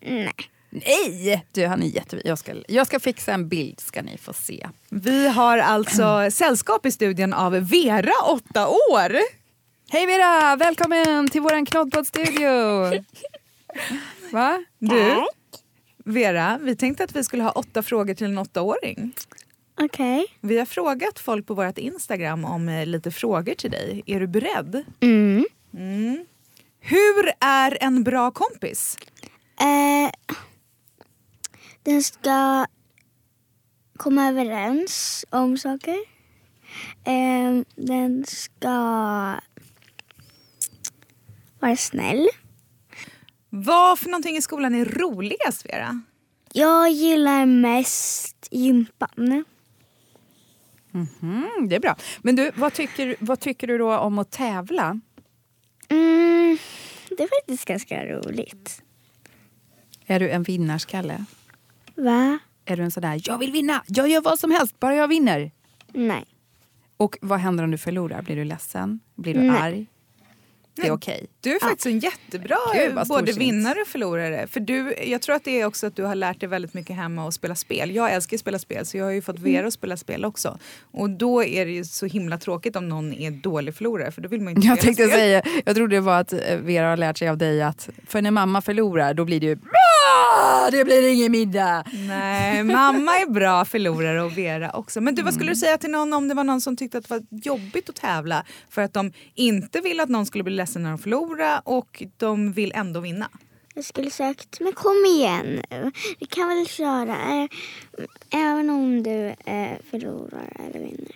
Nej. 0.00 0.34
Nej! 0.70 1.46
Du, 1.52 1.66
han 1.66 1.82
är 1.82 1.86
jättefin. 1.86 2.22
Jag 2.24 2.38
ska, 2.38 2.54
jag 2.68 2.86
ska 2.86 3.00
fixa 3.00 3.32
en 3.32 3.48
bild 3.48 3.80
ska 3.80 4.02
ni 4.02 4.18
få 4.18 4.32
se. 4.32 4.68
Vi 4.88 5.28
har 5.28 5.58
alltså 5.58 6.28
sällskap 6.32 6.86
i 6.86 6.90
studion 6.90 7.32
av 7.32 7.52
Vera, 7.52 8.12
åtta 8.26 8.68
år. 8.68 9.16
Hej 9.90 10.06
Vera! 10.06 10.56
Välkommen 10.56 11.30
till 11.30 11.40
våran 11.40 11.66
knoddpoddstudio! 11.66 12.48
Va? 14.32 14.64
Du, 14.78 15.26
Vera, 16.04 16.58
vi 16.62 16.76
tänkte 16.76 17.04
att 17.04 17.16
vi 17.16 17.24
skulle 17.24 17.42
ha 17.42 17.50
åtta 17.50 17.82
frågor 17.82 18.14
till 18.14 18.26
en 18.26 18.38
åttaåring. 18.38 19.12
Okej. 19.80 20.26
Vi 20.40 20.58
har 20.58 20.66
frågat 20.66 21.18
folk 21.18 21.46
på 21.46 21.54
vårt 21.54 21.78
Instagram 21.78 22.44
om 22.44 22.68
eh, 22.68 22.86
lite 22.86 23.10
frågor 23.10 23.54
till 23.54 23.70
dig. 23.70 24.02
Är 24.06 24.20
du 24.20 24.26
beredd? 24.26 24.84
Mm. 25.00 25.44
Mm. 25.74 26.26
Hur 26.80 27.32
är 27.40 27.78
en 27.80 28.04
bra 28.04 28.30
kompis? 28.30 28.96
Eh, 29.60 30.36
den 31.82 32.02
ska 32.02 32.66
komma 33.96 34.28
överens 34.28 35.24
om 35.30 35.58
saker. 35.58 35.96
Eh, 37.04 37.64
den 37.76 38.24
ska 38.26 38.70
vara 41.60 41.76
snäll. 41.76 42.28
Vad 43.50 43.98
för 43.98 44.10
någonting 44.10 44.36
i 44.36 44.42
skolan 44.42 44.74
är 44.74 44.84
roligast, 44.84 45.66
Vera? 45.66 46.02
Jag 46.52 46.90
gillar 46.90 47.46
mest 47.46 48.48
gympan. 48.50 49.44
Mm, 50.94 51.68
det 51.68 51.76
är 51.76 51.80
bra. 51.80 51.96
Men 52.22 52.36
du, 52.36 52.50
vad 52.56 52.72
tycker, 52.72 53.16
vad 53.20 53.40
tycker 53.40 53.66
du 53.66 53.78
då 53.78 53.96
om 53.98 54.18
att 54.18 54.30
tävla? 54.30 55.00
Mm, 55.88 56.58
det 57.08 57.22
är 57.22 57.28
faktiskt 57.40 57.64
ganska 57.64 58.06
roligt. 58.06 58.82
Är 60.06 60.20
du 60.20 60.30
en 60.30 60.42
vinnarskalle? 60.42 61.24
Va? 61.94 62.38
Är 62.64 62.76
du 62.76 62.82
en 62.82 62.90
sån 62.90 63.00
där, 63.02 63.20
jag 63.24 63.38
vill 63.38 63.52
vinna, 63.52 63.84
jag 63.86 64.08
gör 64.08 64.20
vad 64.20 64.38
som 64.38 64.50
helst, 64.50 64.80
bara 64.80 64.94
jag 64.94 65.08
vinner? 65.08 65.50
Nej. 65.92 66.24
Och 66.96 67.18
vad 67.20 67.38
händer 67.38 67.64
om 67.64 67.70
du 67.70 67.78
förlorar? 67.78 68.22
Blir 68.22 68.36
du 68.36 68.44
ledsen? 68.44 69.00
Blir 69.14 69.34
du 69.34 69.40
Nej. 69.40 69.60
arg? 69.60 69.86
Det 70.76 70.86
är 70.86 70.90
okej. 70.92 71.26
Du 71.40 71.54
är 71.54 71.60
faktiskt 71.60 71.86
en 71.86 71.98
jättebra 71.98 72.56
Gud, 72.74 73.06
både 73.08 73.32
vinnare 73.32 73.80
och 73.80 73.86
förlorare. 73.88 74.46
För 74.46 74.60
du, 74.60 74.94
jag 75.04 75.22
tror 75.22 75.36
att 75.36 75.44
det 75.44 75.60
är 75.60 75.66
också 75.66 75.86
att 75.86 75.96
du 75.96 76.02
har 76.02 76.14
lärt 76.14 76.40
dig 76.40 76.48
väldigt 76.48 76.74
mycket 76.74 76.96
hemma 76.96 77.24
och 77.24 77.34
spela 77.34 77.54
spel. 77.54 77.94
Jag 77.94 78.12
älskar 78.12 78.36
att 78.36 78.40
spela 78.40 78.58
spel 78.58 78.86
så 78.86 78.96
jag 78.96 79.04
har 79.04 79.10
ju 79.12 79.22
fått 79.22 79.38
Vera 79.38 79.66
att 79.66 79.72
spela 79.74 79.96
spel 79.96 80.24
också. 80.24 80.58
Och 80.92 81.10
då 81.10 81.44
är 81.44 81.66
det 81.66 81.72
ju 81.72 81.84
så 81.84 82.06
himla 82.06 82.38
tråkigt 82.38 82.76
om 82.76 82.88
någon 82.88 83.12
är 83.12 83.30
dålig 83.30 83.74
förlorare 83.74 84.10
för 84.10 84.22
då 84.22 84.28
vill 84.28 84.40
man 84.40 84.54
inte 84.56 84.66
Jag 84.66 84.78
spela 84.78 84.86
tänkte 84.86 85.04
spel. 85.04 85.18
säga, 85.18 85.42
jag 85.64 85.76
trodde 85.76 85.96
det 85.96 86.00
var 86.00 86.20
att 86.20 86.32
eh, 86.32 86.38
Vera 86.62 86.88
har 86.90 86.96
lärt 86.96 87.18
sig 87.18 87.28
av 87.28 87.38
dig 87.38 87.62
att 87.62 87.88
för 88.06 88.22
när 88.22 88.30
mamma 88.30 88.62
förlorar 88.62 89.14
då 89.14 89.24
blir 89.24 89.40
det 89.40 89.46
ju! 89.46 89.56
Ah, 90.06 90.70
det 90.70 90.84
blir 90.84 91.12
ingen 91.12 91.32
middag. 91.32 91.84
Nej, 92.08 92.62
mamma 92.64 93.12
är 93.18 93.26
bra 93.30 93.64
förlorare 93.64 94.22
och 94.22 94.38
Vera 94.38 94.70
också. 94.70 95.00
Men 95.00 95.14
du, 95.14 95.22
vad 95.22 95.34
skulle 95.34 95.50
du 95.52 95.56
säga 95.56 95.78
till 95.78 95.90
någon 95.90 96.12
om 96.12 96.28
det 96.28 96.34
var 96.34 96.44
någon 96.44 96.60
som 96.60 96.76
tyckte 96.76 96.98
att 96.98 97.04
det 97.08 97.14
var 97.14 97.22
jobbigt 97.30 97.88
att 97.88 97.94
tävla 97.96 98.44
för 98.70 98.82
att 98.82 98.92
de 98.92 99.12
inte 99.34 99.80
vill 99.80 100.00
att 100.00 100.08
någon 100.08 100.26
skulle 100.26 100.44
bli 100.44 100.54
ledsen 100.54 100.82
när 100.82 100.90
de 100.90 100.98
förlorar 100.98 101.60
och 101.64 102.02
de 102.16 102.52
vill 102.52 102.72
ändå 102.74 103.00
vinna? 103.00 103.28
Jag 103.74 103.84
skulle 103.84 104.10
sagt, 104.10 104.60
men 104.60 104.72
kom 104.72 105.04
igen 105.16 105.62
nu. 105.70 105.92
Vi 106.20 106.26
kan 106.26 106.48
väl 106.48 106.66
köra. 106.66 107.16
eh, 107.42 107.48
Även 108.30 108.70
om 108.70 109.02
du 109.02 109.26
eh, 109.26 109.70
förlorar 109.90 110.52
eller 110.68 110.80
vinner. 110.80 111.12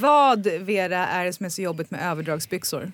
Vad, 0.00 0.46
Vera, 0.46 1.06
är 1.06 1.24
det 1.24 1.32
som 1.32 1.46
är 1.46 1.50
så 1.50 1.62
jobbigt 1.62 1.90
med 1.90 2.10
överdragsbyxor? 2.10 2.92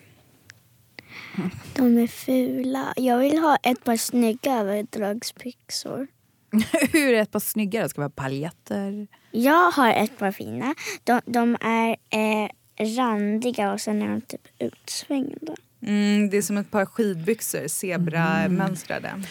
De 1.75 1.99
är 1.99 2.07
fula. 2.07 2.93
Jag 2.97 3.19
vill 3.19 3.39
ha 3.39 3.57
ett 3.57 3.85
par 3.85 3.97
snygga 3.97 4.55
överdragsbyxor. 4.55 6.07
Hur 6.93 7.15
är 7.15 7.23
ett 7.23 7.33
par 7.33 7.41
snyggare? 7.41 7.89
Ska 7.89 8.01
det 8.01 8.03
vara 8.03 8.11
paljetter? 8.11 9.07
Jag 9.31 9.71
har 9.71 9.93
ett 9.93 10.19
par 10.19 10.33
fina. 10.33 10.75
De, 11.05 11.21
de 11.27 11.57
är 11.61 11.91
eh, 11.91 12.51
randiga 12.97 13.73
och 13.73 13.81
sen 13.81 14.03
är 14.03 14.09
de 14.09 14.21
typ 14.21 14.49
utsvängda. 14.59 15.55
Mm, 15.83 16.31
det 16.31 16.37
är 16.37 16.43
som 16.43 16.57
ett 16.57 16.71
par 16.71 16.87
skidbyxor, 16.87 17.69
zebramönstrade. 17.69 19.23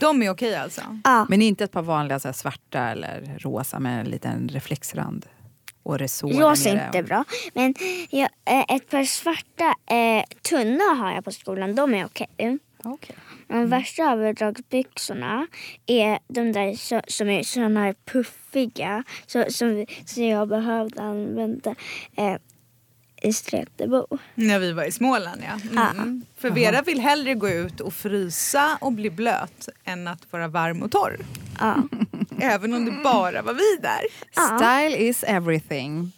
De 0.00 0.22
är 0.22 0.30
okej 0.30 0.56
alltså? 0.56 0.80
Ja. 1.04 1.26
Men 1.28 1.42
inte 1.42 1.64
ett 1.64 1.72
par 1.72 1.82
vanliga 1.82 2.18
så 2.18 2.28
här, 2.28 2.32
svarta 2.32 2.88
eller 2.88 3.38
rosa 3.38 3.78
med 3.78 4.00
en 4.00 4.06
liten 4.10 4.48
reflexrand? 4.48 5.26
Och 5.82 5.98
resår 5.98 6.30
är 6.30 6.74
nere. 6.74 6.86
inte 6.86 7.02
bra. 7.02 7.24
Men 7.54 7.74
jag, 8.10 8.28
eh, 8.44 8.76
ett 8.76 8.90
par 8.90 9.04
svarta 9.04 9.74
eh, 9.94 10.24
tunna 10.42 10.84
har 10.84 11.12
jag 11.12 11.24
på 11.24 11.32
skolan. 11.32 11.74
De 11.74 11.94
är 11.94 12.04
okej. 12.04 12.58
Okej. 12.84 13.16
De 13.48 13.66
värsta 13.66 14.02
överdragsbyxorna 14.02 15.46
är 15.86 16.18
de 16.28 16.52
där 16.52 16.74
så, 16.74 17.00
som 17.08 17.28
är 17.28 17.42
såna 17.42 17.80
här 17.80 17.94
puffiga. 18.04 19.04
Så, 19.26 19.44
som, 19.48 19.86
som 20.04 20.24
jag 20.24 20.48
behövde 20.48 21.02
använda 21.02 21.74
eh, 22.16 22.36
i 23.22 23.32
Stretebo. 23.32 24.06
När 24.34 24.58
vi 24.58 24.72
var 24.72 24.84
i 24.84 24.92
Småland 24.92 25.42
ja. 25.74 25.90
Mm. 25.90 26.24
För 26.36 26.50
Vera 26.50 26.82
vill 26.82 27.00
hellre 27.00 27.34
gå 27.34 27.48
ut 27.48 27.80
och 27.80 27.94
frysa 27.94 28.78
och 28.80 28.92
bli 28.92 29.10
blöt 29.10 29.68
än 29.84 30.08
att 30.08 30.32
vara 30.32 30.48
varm 30.48 30.82
och 30.82 30.90
torr. 30.90 31.16
Ja. 31.60 31.76
Även 32.42 32.74
om 32.74 32.84
det 32.84 32.90
bara 33.04 33.42
var 33.42 33.54
vi 33.54 33.76
där. 33.82 34.00
Style 34.56 34.96
is 35.08 35.24
everything. 35.26 36.12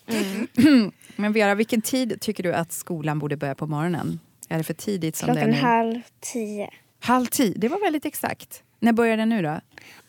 Men 1.17 1.33
Vera, 1.33 1.55
vilken 1.55 1.83
tid 1.83 2.21
tycker 2.21 2.43
du 2.43 2.55
att 2.55 2.73
skolan 2.73 3.19
borde 3.19 3.37
börja 3.37 3.55
på 3.55 3.67
morgonen? 3.67 4.21
Är 4.49 4.59
det 4.59 4.65
för 4.65 4.75
tidigt 4.75 5.17
som 5.17 5.27
det 5.27 5.33
är 5.41 5.45
Klockan 5.45 5.51
nu? 5.51 5.57
halv 5.67 6.01
tio. 6.21 6.71
Halv 7.01 7.27
tio, 7.27 7.55
det 7.57 7.69
var 7.69 7.81
väldigt 7.81 8.05
exakt. 8.05 8.63
När 8.81 8.93
börjar 8.93 9.17
den 9.17 9.29
nu 9.29 9.43
då? 9.43 9.61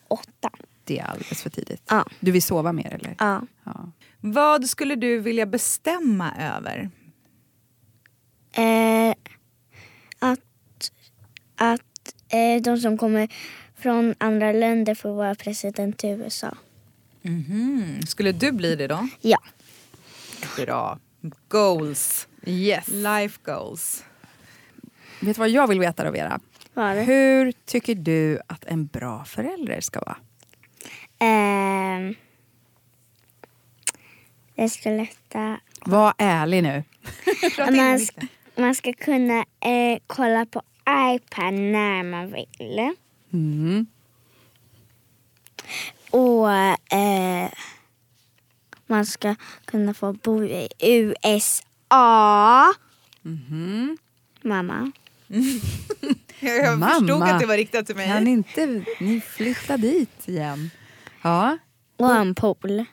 Åtta. 0.07 0.49
Det 0.83 0.99
är 0.99 1.03
alldeles 1.05 1.41
för 1.43 1.49
tidigt. 1.49 1.81
Ja. 1.89 2.05
Du 2.19 2.31
vill 2.31 2.43
sova 2.43 2.71
mer 2.71 2.93
eller? 2.93 3.15
Ja. 3.19 3.41
Ja. 3.63 3.91
Vad 4.19 4.69
skulle 4.69 4.95
du 4.95 5.19
vilja 5.19 5.45
bestämma 5.45 6.31
över? 6.39 6.89
Eh, 8.55 9.15
att 10.19 10.39
att 11.55 12.15
eh, 12.29 12.61
de 12.61 12.77
som 12.77 12.97
kommer 12.97 13.27
från 13.83 14.15
andra 14.17 14.51
länder 14.51 14.95
får 14.95 15.13
vara 15.13 15.35
president 15.35 16.03
i 16.03 16.07
USA. 16.07 16.55
Mhm. 17.21 18.01
Skulle 18.07 18.31
du 18.31 18.51
bli 18.51 18.75
det 18.75 18.87
då? 18.87 19.07
Ja. 19.21 19.37
Bra. 20.57 20.99
Goals. 21.47 22.27
Yes. 22.45 22.87
Life 22.87 23.39
goals. 23.43 24.03
Vet 25.19 25.35
du 25.35 25.39
vad 25.39 25.49
jag 25.49 25.67
vill 25.67 25.79
veta 25.79 26.03
då 26.03 26.11
Vera? 26.11 26.39
Det? 26.73 27.03
Hur 27.03 27.53
tycker 27.65 27.95
du 27.95 28.39
att 28.47 28.65
en 28.65 28.85
bra 28.85 29.25
förälder 29.25 29.81
ska 29.81 29.99
vara? 29.99 30.17
Eh, 31.19 32.15
jag 34.55 34.71
ska 34.71 34.89
lätta 34.89 35.59
Var 35.85 36.13
ärlig 36.17 36.63
nu. 36.63 36.83
Man 37.77 37.99
ska, 37.99 38.21
man 38.55 38.75
ska 38.75 38.93
kunna 38.93 39.39
eh, 39.39 39.99
kolla 40.07 40.45
på 40.45 40.61
iPad 40.89 41.53
när 41.53 42.03
man 42.03 42.33
vill. 42.33 42.95
Mm. 43.33 43.85
Och 46.09 46.49
eh, 46.93 47.49
man 48.87 49.05
ska 49.05 49.35
kunna 49.65 49.93
få 49.93 50.13
bo 50.13 50.43
i 50.43 50.67
USA. 50.79 52.73
Mamma. 54.41 54.91
Jag, 56.39 56.57
jag 56.57 56.79
Mamma. 56.79 56.91
förstod 56.99 57.23
att 57.23 57.39
det 57.39 57.45
var 57.45 57.57
riktat 57.57 57.85
till 57.85 57.95
mig. 57.95 58.07
Kan 58.07 58.27
inte 58.27 58.83
ni 58.99 59.21
flytta 59.21 59.77
dit 59.77 60.27
igen? 60.27 60.69
Ja, 61.21 61.57
Och 61.97 62.15
en 62.15 62.35
pool. 62.35 62.85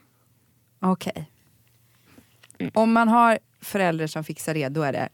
okej. 0.81 1.31
Om 2.75 2.93
man 2.93 3.09
har 3.09 3.39
föräldrar 3.61 4.07
som 4.07 4.25
fixar 4.25 4.55
det, 4.55 4.69
då 4.69 4.83
är 4.83 4.93
det 4.93 5.09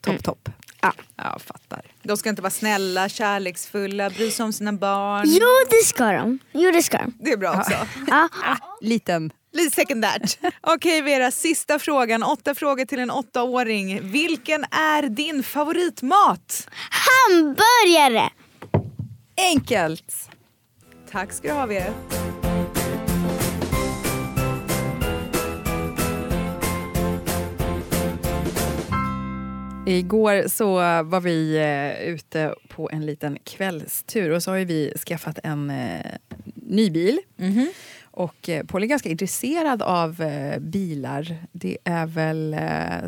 topp, 0.00 0.24
topp. 0.24 0.48
Ja. 0.82 0.92
Fattar. 1.38 1.63
De 2.04 2.16
ska 2.16 2.28
inte 2.28 2.42
vara 2.42 2.50
snälla, 2.50 3.08
kärleksfulla, 3.08 4.10
bry 4.10 4.30
sig 4.30 4.44
om 4.44 4.52
sina 4.52 4.72
barn. 4.72 5.24
Jo, 5.26 5.48
det 5.70 5.86
ska 5.86 6.04
de. 6.12 6.38
Jo, 6.52 6.70
det 6.70 6.82
ska 6.82 6.98
de. 6.98 7.14
Det 7.20 7.32
är 7.32 7.36
bra 7.36 7.56
också. 7.58 7.72
Ja. 8.06 8.28
Liten. 8.80 9.32
Lite 9.52 9.74
sekundärt. 9.76 10.38
Okej 10.60 11.02
Vera, 11.02 11.30
sista 11.30 11.78
frågan. 11.78 12.22
Åtta 12.22 12.54
frågor 12.54 12.84
till 12.84 12.98
en 12.98 13.10
åttaåring. 13.10 14.10
Vilken 14.10 14.64
är 14.70 15.02
din 15.02 15.42
favoritmat? 15.42 16.68
Hamburgare! 17.30 18.30
Enkelt! 19.36 20.28
Tack 21.10 21.32
ska 21.32 21.48
du 21.48 21.54
ha 21.54 21.66
Vera. 21.66 21.92
Igår 29.86 30.48
så 30.48 30.74
var 31.02 31.20
vi 31.20 31.56
eh, 31.56 32.08
ute 32.08 32.54
på 32.68 32.90
en 32.92 33.06
liten 33.06 33.38
kvällstur 33.44 34.30
och 34.30 34.42
så 34.42 34.50
har 34.50 34.58
vi 34.58 34.92
skaffat 35.06 35.38
en 35.42 35.70
eh, 35.70 36.00
ny 36.54 36.90
bil. 36.90 37.18
Och 38.04 38.48
eh, 38.48 38.64
Paul 38.66 38.82
är 38.82 38.86
ganska 38.86 39.08
intresserad 39.08 39.82
av 39.82 40.22
bilar. 40.58 41.36
Det 41.52 41.78
är 41.84 42.06
väl 42.06 42.56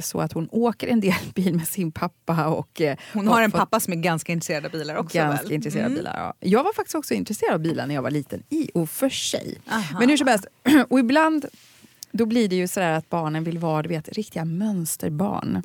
så 0.02 0.20
att 0.20 0.32
hon 0.32 0.48
åker 0.52 0.88
en 0.88 1.00
del 1.00 1.14
bil 1.34 1.54
med 1.54 1.68
sin 1.68 1.92
pappa. 1.92 2.46
Och, 2.46 2.82
Hon 3.12 3.28
har 3.28 3.42
en 3.42 3.50
pappa 3.50 3.80
som 3.80 3.92
är 3.92 3.96
ganska 3.96 4.32
intresserad 4.32 4.64
av 4.66 4.70
bilar 4.70 4.96
också 4.96 5.18
ganska 5.18 5.42
väl? 5.44 5.52
intresserad 5.52 5.84
av 5.84 5.90
Mm. 5.90 5.98
bilar. 5.98 6.16
Ja. 6.18 6.34
Jag 6.48 6.64
var 6.64 6.72
faktiskt 6.72 6.94
också 6.94 7.14
intresserad 7.14 7.54
av 7.54 7.60
bilar 7.60 7.86
när 7.86 7.94
jag 7.94 8.02
var 8.02 8.10
liten, 8.10 8.42
i 8.48 8.70
och 8.74 8.90
för 8.90 9.08
sig. 9.08 9.58
Aha. 9.70 9.98
Men 9.98 10.08
hur 10.08 10.16
som 10.16 10.26
helst, 10.26 10.46
och 10.88 10.98
ibland 10.98 11.46
då 12.12 12.26
blir 12.26 12.48
det 12.48 12.56
ju 12.56 12.68
sådär 12.68 12.92
att 12.92 13.10
barnen 13.10 13.44
vill 13.44 13.58
vara 13.58 13.82
du 13.82 13.88
vet, 13.88 14.08
riktiga 14.08 14.44
mönsterbarn. 14.44 15.62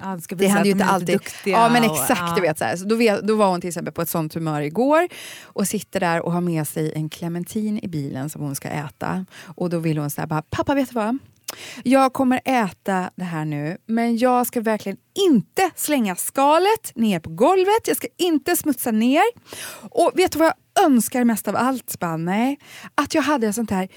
Ja, 0.00 0.18
det 0.28 0.46
händer 0.46 0.64
ju 0.64 0.70
inte 0.70 0.84
alltid. 0.84 1.20
Ja 1.44 1.68
men 1.68 1.84
och- 1.90 1.96
exakt, 1.96 2.20
ja. 2.20 2.32
du 2.34 2.40
vet, 2.40 2.58
så 2.58 2.64
här. 2.64 2.76
Så 2.76 2.84
då, 2.84 2.94
vet, 2.96 3.22
då 3.22 3.36
var 3.36 3.48
hon 3.48 3.60
till 3.60 3.68
exempel 3.68 3.92
på 3.94 4.02
ett 4.02 4.08
sånt 4.08 4.34
humör 4.34 4.60
igår 4.60 5.08
och 5.44 5.68
sitter 5.68 6.00
där 6.00 6.20
och 6.22 6.32
har 6.32 6.40
med 6.40 6.68
sig 6.68 6.92
en 6.94 7.08
clementin 7.08 7.80
i 7.82 7.88
bilen 7.88 8.30
som 8.30 8.42
hon 8.42 8.54
ska 8.54 8.68
äta. 8.68 9.26
Och 9.44 9.70
då 9.70 9.78
vill 9.78 9.98
hon 9.98 10.10
säga 10.10 10.26
bara, 10.26 10.42
pappa 10.42 10.74
vet 10.74 10.88
du 10.88 10.94
vad? 10.94 11.18
Jag 11.82 12.12
kommer 12.12 12.40
äta 12.44 13.10
det 13.16 13.24
här 13.24 13.44
nu, 13.44 13.76
men 13.86 14.16
jag 14.18 14.46
ska 14.46 14.60
verkligen 14.60 14.98
inte 15.28 15.70
slänga 15.76 16.16
skalet 16.16 16.92
ner 16.94 17.20
på 17.20 17.30
golvet. 17.30 17.88
Jag 17.88 17.96
ska 17.96 18.06
inte 18.18 18.56
smutsa 18.56 18.90
ner. 18.90 19.22
Och 19.90 20.12
vet 20.14 20.32
du 20.32 20.38
vad 20.38 20.48
jag 20.48 20.84
önskar 20.84 21.24
mest 21.24 21.48
av 21.48 21.56
allt? 21.56 21.96
Nej, 22.18 22.58
att 22.94 23.14
jag 23.14 23.22
hade 23.22 23.46
en 23.46 23.52
sånt 23.52 23.70
här 23.70 23.88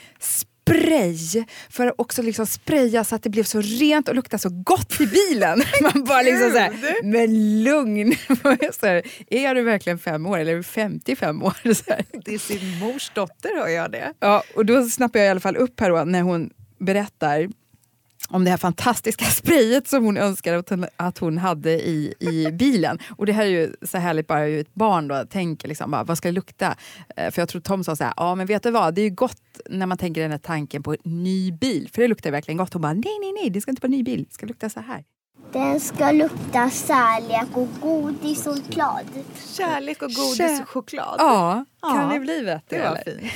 spray 0.69 1.45
för 1.69 1.87
att 1.87 1.93
också 1.97 2.21
liksom 2.21 2.45
spraya 2.45 3.03
så 3.03 3.15
att 3.15 3.23
det 3.23 3.29
blev 3.29 3.43
så 3.43 3.61
rent 3.61 4.09
och 4.09 4.15
lukta 4.15 4.37
så 4.37 4.49
gott 4.49 5.01
i 5.01 5.07
bilen. 5.07 5.61
Man 5.81 6.03
bara 6.03 6.21
liksom 6.21 6.51
så 6.51 6.57
här, 6.57 7.03
men 7.03 7.63
lugn! 7.63 8.15
så 8.79 8.85
här, 8.85 9.03
är 9.29 9.55
du 9.55 9.61
verkligen 9.61 9.99
fem 9.99 10.25
år 10.25 10.37
eller 10.37 10.51
är 10.51 10.57
du 10.57 10.63
55 10.63 11.43
år? 11.43 11.53
Så 11.73 11.83
här. 11.87 12.05
Det 12.25 12.33
är 12.33 12.39
sin 12.39 12.79
mors 12.79 13.11
dotter 13.15 13.55
hör 13.55 13.67
jag 13.67 13.91
det. 13.91 14.13
Ja, 14.19 14.43
och 14.55 14.65
då 14.65 14.85
snappar 14.85 15.19
jag 15.19 15.27
i 15.27 15.29
alla 15.29 15.39
fall 15.39 15.57
upp 15.57 15.79
här 15.79 15.89
då, 15.89 16.03
när 16.03 16.21
hon 16.21 16.49
berättar 16.79 17.49
om 18.29 18.43
det 18.43 18.49
här 18.51 18.57
fantastiska 18.57 19.25
sprayet 19.31 19.87
som 19.87 20.05
hon 20.05 20.17
önskar 20.17 20.53
att 20.53 20.69
hon, 20.69 20.85
att 20.97 21.17
hon 21.17 21.37
hade 21.37 21.71
i, 21.71 22.13
i 22.19 22.51
bilen. 22.51 22.99
Och 23.17 23.25
det 23.25 23.33
här 23.33 23.43
är 23.43 23.49
ju 23.49 23.73
så 23.81 23.97
härligt 23.97 24.27
bara 24.27 24.39
hur 24.39 24.59
ett 24.59 24.73
barn 24.73 25.07
då 25.07 25.25
tänker, 25.29 25.67
liksom, 25.67 25.91
bara, 25.91 26.03
vad 26.03 26.17
ska 26.17 26.27
det 26.27 26.31
lukta? 26.31 26.75
Eh, 27.17 27.31
För 27.31 27.41
jag 27.41 27.49
tror 27.49 27.61
Tom 27.61 27.83
sa 27.83 27.95
så 27.95 28.03
här, 28.03 28.13
ja 28.17 28.35
men 28.35 28.45
vet 28.47 28.63
du 28.63 28.71
vad, 28.71 28.93
det 28.95 29.01
är 29.01 29.09
ju 29.09 29.15
gott 29.15 29.41
när 29.69 29.85
man 29.85 29.97
tänker 29.97 30.21
den 30.21 30.31
här 30.31 30.37
tanken 30.37 30.83
på 30.83 30.91
en 30.91 31.23
ny 31.23 31.51
bil, 31.51 31.89
för 31.93 32.01
det 32.01 32.07
luktar 32.07 32.31
verkligen 32.31 32.57
gott. 32.57 32.73
Hon 32.73 32.81
bara, 32.81 32.93
nej 32.93 33.17
nej 33.21 33.31
nej, 33.41 33.49
det 33.49 33.61
ska 33.61 33.71
inte 33.71 33.81
vara 33.81 33.87
en 33.87 33.97
ny 33.97 34.03
bil, 34.03 34.23
det 34.27 34.33
ska 34.33 34.45
lukta 34.45 34.69
så 34.69 34.79
här. 34.79 35.03
Den 35.53 35.79
ska 35.79 36.11
lukta 36.11 36.69
kärlek 36.69 37.47
och 37.53 37.67
godis 37.81 38.47
och 38.47 38.55
choklad. 38.55 39.05
Kärlek 39.57 40.01
och 40.01 40.07
godis 40.09 40.37
Kär- 40.37 40.61
och 40.61 40.69
choklad. 40.69 41.15
Ja, 41.17 41.65
kan 41.81 41.95
Ja, 41.95 42.13
det 42.13 42.19
bli 42.19 42.41
bättre? 42.43 42.61
det 42.77 42.79
var 42.79 42.85
eller? 42.95 43.19
fint. 43.19 43.31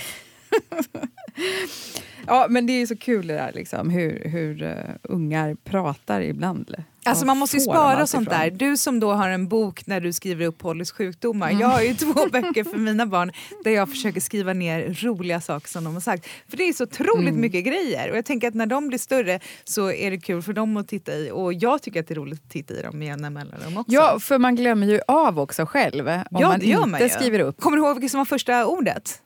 Ja, 2.28 2.48
men 2.50 2.66
det 2.66 2.82
är 2.82 2.86
så 2.86 2.98
kul 2.98 3.28
det 3.28 3.34
där 3.34 3.52
liksom, 3.54 3.90
hur, 3.90 4.30
hur 4.30 4.64
uh, 4.64 4.74
ungar 5.04 5.56
pratar 5.64 6.22
ibland. 6.22 6.76
Alltså 7.06 7.26
man 7.26 7.38
måste 7.38 7.58
ju 7.58 7.62
spara 7.62 8.08
sånt 8.08 8.30
där. 8.30 8.52
Du 8.52 8.78
som 8.78 9.00
då 9.00 9.12
har 9.12 9.30
en 9.30 9.48
bok 9.48 9.88
när 9.88 10.00
du 10.00 10.14
skriver 10.14 10.46
upp 10.46 10.58
Pollys 10.58 10.92
sjukdomar. 10.92 11.52
Jag 11.52 11.68
har 11.68 11.82
ju 11.82 11.94
två 11.96 12.14
böcker 12.32 12.64
för 12.64 12.78
mina 12.78 13.06
barn 13.06 13.32
där 13.64 13.72
jag 13.72 13.90
försöker 13.90 14.22
skriva 14.22 14.54
ner 14.54 14.98
roliga 15.04 15.42
saker 15.42 15.70
som 15.70 15.84
de 15.84 15.94
har 15.94 16.02
sagt. 16.02 16.28
För 16.50 16.58
det 16.58 16.64
är 16.64 16.74
så 16.74 16.84
otroligt 16.84 17.34
mycket 17.34 17.66
grejer 17.66 18.12
och 18.12 18.18
jag 18.18 18.26
tänker 18.26 18.48
att 18.48 18.54
när 18.54 18.66
de 18.66 18.88
blir 18.88 19.00
större 19.00 19.40
så 19.64 19.92
är 19.92 20.12
det 20.12 20.18
kul 20.18 20.42
för 20.42 20.54
dem 20.54 20.78
att 20.78 20.88
titta 20.88 21.14
i 21.14 21.32
och 21.32 21.54
jag 21.54 21.82
tycker 21.82 22.00
att 22.00 22.08
det 22.08 22.14
är 22.14 22.16
roligt 22.16 22.42
att 22.46 22.52
titta 22.52 22.74
i 22.74 22.82
dem 22.82 23.00
med 23.00 23.08
jämna 23.08 23.30
mellanrum 23.30 23.78
också. 23.78 23.94
Ja, 23.94 24.20
för 24.20 24.38
man 24.38 24.56
glömmer 24.56 24.88
ju 24.88 25.00
av 25.08 25.40
också 25.40 25.66
själv 25.66 26.08
om 26.08 26.24
Ja, 26.32 26.48
man 26.48 26.62
inte 26.62 26.86
man 26.86 27.10
skriver 27.10 27.40
upp. 27.40 27.62
Kommer 27.62 27.78
du 27.78 27.84
ihåg 27.84 27.96
vilket 27.96 28.12
som 28.12 28.18
var 28.18 28.26
första 28.26 28.66
ordet? 28.66 29.20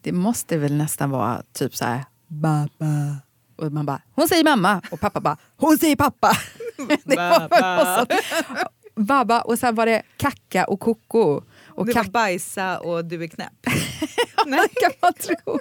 Det 0.00 0.12
måste 0.12 0.58
väl 0.58 0.76
nästan 0.76 1.10
vara 1.10 1.42
typ 1.52 1.76
så 1.76 1.84
här, 1.84 2.04
babba. 2.28 3.16
Och 3.56 3.72
man 3.72 3.86
bara, 3.86 4.02
hon 4.14 4.28
säger 4.28 4.44
mamma. 4.44 4.82
Och 4.90 5.00
pappa 5.00 5.20
bara, 5.20 5.36
hon 5.56 5.78
säger 5.78 5.96
pappa. 5.96 6.36
det 7.04 7.16
var. 7.16 8.06
Babba 8.94 9.40
och 9.40 9.58
sen 9.58 9.74
var 9.74 9.86
det 9.86 10.02
kacka 10.16 10.64
och 10.64 10.80
koko. 10.80 11.42
Och 11.66 11.86
det 11.86 11.92
var 11.92 12.04
bajsa 12.04 12.78
och 12.78 13.04
du 13.04 13.22
är 13.22 13.28
knäpp. 13.28 13.66
kan 14.80 14.92
man 15.02 15.12
tro. 15.12 15.58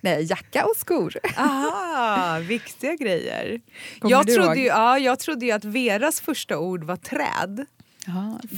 Nej, 0.00 0.24
jacka 0.24 0.64
och 0.64 0.76
skor. 0.76 1.14
Aha, 1.36 2.38
viktiga 2.38 2.94
grejer. 2.94 3.60
Kommer 3.98 4.12
Jag 4.12 4.26
trodde, 4.26 4.46
ihåg? 4.46 4.58
ju, 4.58 4.64
ja, 4.64 4.98
jag 4.98 5.18
trodde 5.18 5.46
ju 5.46 5.52
att 5.52 5.64
Veras 5.64 6.20
första 6.20 6.58
ord 6.58 6.84
var 6.84 6.96
träd. 6.96 7.66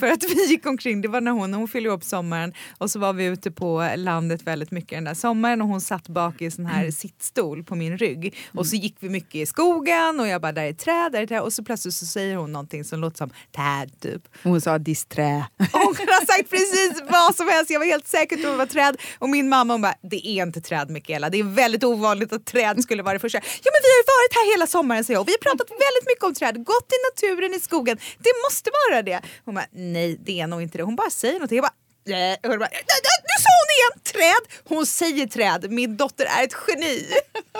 För 0.01 0.07
att 0.07 0.25
vi 0.25 0.47
gick 0.47 0.67
omkring, 0.67 1.01
det 1.01 1.09
var 1.09 1.21
när 1.21 1.31
hon, 1.31 1.55
hon 1.55 1.69
fyllde 1.69 1.91
upp 1.91 2.05
sommaren 2.05 2.53
och 2.79 2.91
så 2.91 2.99
var 2.99 3.13
vi 3.13 3.25
ute 3.25 3.51
på 3.51 3.89
landet 3.97 4.43
väldigt 4.43 4.71
mycket 4.71 4.91
den 4.91 5.05
där 5.05 5.15
sommaren 5.15 5.63
och 5.63 5.69
hon 5.69 5.81
satt 5.81 6.09
bak 6.09 6.43
i 6.43 6.51
sån 6.51 6.67
här 6.67 6.81
Mm. 6.81 6.93
sittstol 6.93 7.65
på 7.65 7.75
min 7.75 7.99
rygg. 7.99 8.37
Och 8.55 8.67
så 8.67 8.77
gick 8.77 8.97
vi 9.01 9.09
mycket 9.09 9.35
i 9.35 9.47
skogen 9.47 10.21
och 10.21 10.29
jag 10.29 10.41
bara 10.41 10.53
där 10.53 10.63
är 10.65 10.73
träd, 10.73 11.13
där 11.13 11.23
är 11.23 11.27
träd 11.27 11.41
och 11.41 11.53
så 11.53 11.65
plötsligt 11.65 11.95
så 11.95 12.07
säger 12.07 12.37
hon 12.37 12.53
någonting 12.53 12.85
som 12.85 13.01
låter 13.01 13.17
som 13.17 13.31
träd 13.57 14.01
typ. 14.01 14.23
Hon 14.43 14.61
sa 14.61 14.79
disträ. 14.79 15.47
Hon 15.73 15.95
kunde 15.95 16.13
ha 16.13 16.27
sagt 16.27 16.51
precis 16.51 17.03
vad 17.11 17.35
som 17.37 17.49
helst, 17.49 17.71
jag 17.71 17.79
var 17.79 17.87
helt 17.87 18.07
säker 18.09 18.37
på 18.37 18.47
att 18.47 18.53
det 18.53 18.57
var 18.59 18.67
träd. 18.67 18.97
Och 19.19 19.29
min 19.29 19.49
mamma 19.49 19.75
hon 19.75 19.83
bara, 19.83 19.95
det 20.03 20.27
är 20.27 20.43
inte 20.43 20.61
träd 20.61 20.91
Mikaela, 20.91 21.31
det 21.31 21.39
är 21.39 21.45
väldigt 21.45 21.85
ovanligt 21.85 22.33
att 22.33 22.45
träd 22.47 22.83
skulle 22.83 23.03
vara 23.03 23.13
det 23.15 23.19
första. 23.21 23.39
Ja 23.39 23.71
men 23.75 23.81
vi 23.83 23.89
har 23.95 23.99
ju 24.03 24.07
varit 24.17 24.33
här 24.39 24.53
hela 24.55 24.67
sommaren 24.67 25.05
säger 25.05 25.17
jag 25.17 25.21
och 25.23 25.29
vi 25.29 25.33
har 25.33 25.39
pratat 25.51 25.71
väldigt 25.71 26.07
mycket 26.11 26.25
om 26.25 26.35
träd, 26.35 26.65
gått 26.65 26.89
i 26.97 26.99
naturen 27.09 27.55
i 27.55 27.61
skogen, 27.61 27.97
det 28.19 28.33
måste 28.47 28.71
vara 28.91 29.03
det. 29.03 29.21
Hon 29.45 29.55
bara, 29.55 29.67
nej 29.73 30.19
det 30.25 30.41
är 30.41 30.47
nog 30.47 30.63
inte 30.63 30.79
det. 30.79 30.85
Hon 30.85 30.97
bara 30.97 31.11
säger 31.11 31.35
någonting, 31.35 31.57
jag 31.57 31.63
bara 31.65 31.73
"Nej." 32.07 32.37
Och 32.43 32.49
bara, 32.49 32.69
"Ja, 32.73 32.79
ja, 32.87 33.13
nu 33.23 33.43
sa 33.43 33.49
hon 33.61 33.71
igen! 33.77 34.03
Träd! 34.13 34.61
Hon 34.77 34.87
säger 34.87 35.27
träd. 35.27 35.71
Min 35.73 35.97
dotter 35.97 36.25
är 36.25 36.45
ett 36.45 36.55
geni. 36.69 37.07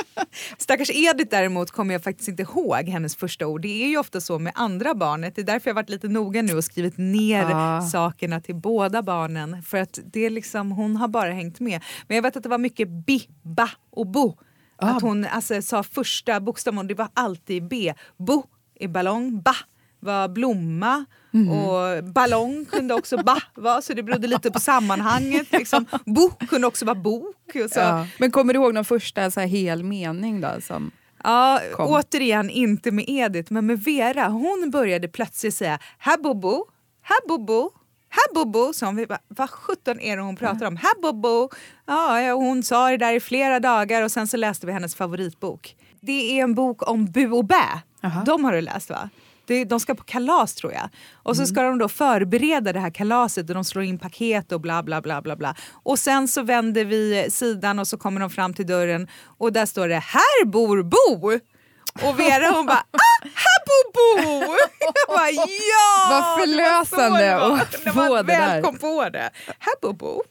Stackars 0.59 0.91
Edith 0.91 1.31
däremot 1.31 1.71
kommer 1.71 1.95
jag 1.95 2.03
faktiskt 2.03 2.29
inte 2.29 2.43
ihåg 2.43 2.89
hennes 2.89 3.17
första 3.17 3.47
ord. 3.47 3.63
Det 3.63 3.85
är 3.85 3.89
ju 3.89 3.99
ofta 3.99 4.21
så 4.21 4.39
med 4.39 4.53
andra 4.57 4.95
barnet. 4.95 5.35
Det 5.35 5.41
är 5.41 5.45
därför 5.47 5.71
jag 5.71 5.75
varit 5.75 5.89
lite 5.91 6.09
noga 6.09 6.43
nu 6.43 6.55
och 6.57 6.65
skrivit 6.65 6.99
ner 6.99 7.47
Ah. 7.55 7.81
sakerna 7.83 8.41
till 8.41 8.55
båda 8.55 9.03
barnen. 9.03 9.63
För 9.63 9.79
att 9.79 9.99
det 10.05 10.21
är 10.27 10.31
liksom, 10.31 10.71
hon 10.73 10.97
har 10.97 11.09
bara 11.09 11.33
hängt 11.33 11.61
med. 11.61 11.83
Men 12.09 12.15
jag 12.15 12.23
vet 12.23 12.37
att 12.37 12.43
det 12.43 12.49
var 12.49 12.59
mycket 12.59 12.89
bi, 12.89 13.29
ba 13.43 13.69
och 13.91 14.07
bo. 14.07 14.39
Att 14.79 15.03
hon 15.03 15.25
alltså, 15.25 15.63
sa 15.63 15.83
första 15.83 16.41
bokstaven 16.41 16.87
det 16.87 16.95
var 16.95 17.09
alltid 17.15 17.69
B. 17.69 17.95
Bo 18.17 18.45
är 18.81 18.89
ballong, 18.89 19.43
ba 19.43 19.55
var 20.01 20.29
blomma 20.29 21.05
och 21.51 22.05
ballong 22.05 22.65
kunde 22.65 22.95
också 22.95 23.17
ba 23.17 23.37
vara 23.55 23.83
så 23.83 23.95
det 23.95 24.03
berodde 24.03 24.27
lite 24.27 24.51
på 24.51 24.61
sammanhanget. 24.61 25.53
Liksom. 25.53 25.87
Bo 26.07 26.31
kunde 26.31 26.67
också 26.67 26.85
vara 26.85 26.95
bok. 26.95 27.37
Ja. 27.75 28.07
Men 28.19 28.31
kommer 28.31 28.53
du 28.55 28.61
ihåg 28.61 28.75
någon 28.75 28.85
första 28.85 29.31
så 29.31 29.41
här 29.41 29.47
hel 29.47 29.83
mening 29.83 30.41
då? 30.41 30.49
Som... 30.61 30.91
Ja, 31.25 31.61
Kom. 31.75 31.87
återigen 31.87 32.51
inte 32.51 32.91
med 32.91 33.05
Edith 33.09 33.53
men 33.53 33.67
med 33.67 33.85
Vera. 33.85 34.29
Hon 34.29 34.71
började 34.73 35.09
plötsligt 35.09 35.55
säga 35.55 35.79
här 35.99 36.19
bobo, 36.19 36.65
här 37.03 37.29
bobo, 37.29 37.71
här 38.09 38.35
bobo. 38.35 38.73
Så 38.73 38.93
vi 38.93 39.07
bara, 39.07 39.19
vad 39.29 39.51
sjutton 39.51 40.01
är 40.01 40.17
det 40.17 40.23
hon 40.23 40.37
pratar 40.37 40.67
om? 40.67 40.77
Här 40.77 41.03
bobo. 41.03 41.51
Ja, 41.87 42.33
hon 42.33 42.63
sa 42.63 42.91
det 42.91 42.97
där 42.97 43.13
i 43.13 43.21
flera 43.21 43.61
dagar 43.61 44.03
och 44.03 44.11
sen 44.11 44.27
så 44.27 44.37
läste 44.37 44.67
vi 44.67 44.73
hennes 44.73 44.95
favoritbok. 44.95 45.77
Det 46.01 46.39
är 46.39 46.43
en 46.43 46.55
bok 46.55 46.89
om 46.91 47.07
bu 47.07 47.31
och 47.31 47.45
bä. 47.45 47.83
De 48.27 48.45
har 48.45 48.53
du 48.53 48.61
läst 48.61 48.91
va? 48.91 49.11
Det- 49.47 49.65
De 49.65 49.81
ska 49.81 49.95
på 49.95 50.05
kalas 50.05 50.55
tror 50.55 50.73
jag. 50.73 50.89
Och 51.23 51.37
så 51.37 51.47
ska 51.47 51.63
de 51.63 51.79
då 51.79 51.89
förbereda 51.89 52.73
det 52.73 52.81
här 52.81 52.91
kalaset 52.91 53.49
och 53.49 53.55
de 53.55 53.65
slår 53.65 53.85
in 53.85 53.99
paket 53.99 54.53
och 54.53 54.61
bla 54.61 54.83
bla 54.83 55.01
bla 55.01 55.23
bla 55.23 55.37
bla. 55.37 55.55
Och 55.83 55.99
sen 55.99 56.29
så 56.29 56.43
vänder 56.43 56.85
vi 56.85 57.27
sidan 57.31 57.79
och 57.79 57.89
så 57.89 57.97
kommer 57.99 58.21
de 58.21 58.31
fram 58.31 58.55
till 58.55 58.67
dörren 58.67 59.09
och 59.39 59.53
där 59.53 59.67
står 59.67 59.89
det 59.89 59.99
här 59.99 60.45
bor 60.45 60.83
Bo. 60.83 61.33
Och 62.09 62.21
Vera 62.21 62.51
hon 62.51 62.67
bara 62.67 62.79
ah, 62.91 63.27
Bo! 63.95 64.55
Jag 64.81 65.17
bara 65.17 65.31
ja! 65.31 66.09
Vad 66.11 66.41
förlösande 66.41 67.37
att 67.37 67.95
få 67.95 68.17
det 68.17 68.23
där. 68.23 68.49
väl 68.55 68.63
kom 68.63 68.79
på 68.79 69.09
det. 69.09 69.31
Här 69.59 69.75
bor 69.83 69.93
Bo. 69.93 70.23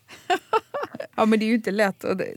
Ja, 1.15 1.25
men 1.25 1.39
det 1.39 1.45
är 1.45 1.47
ju 1.47 1.55
inte 1.55 1.71
lätt. 1.71 2.03
Och 2.03 2.17
det, 2.17 2.33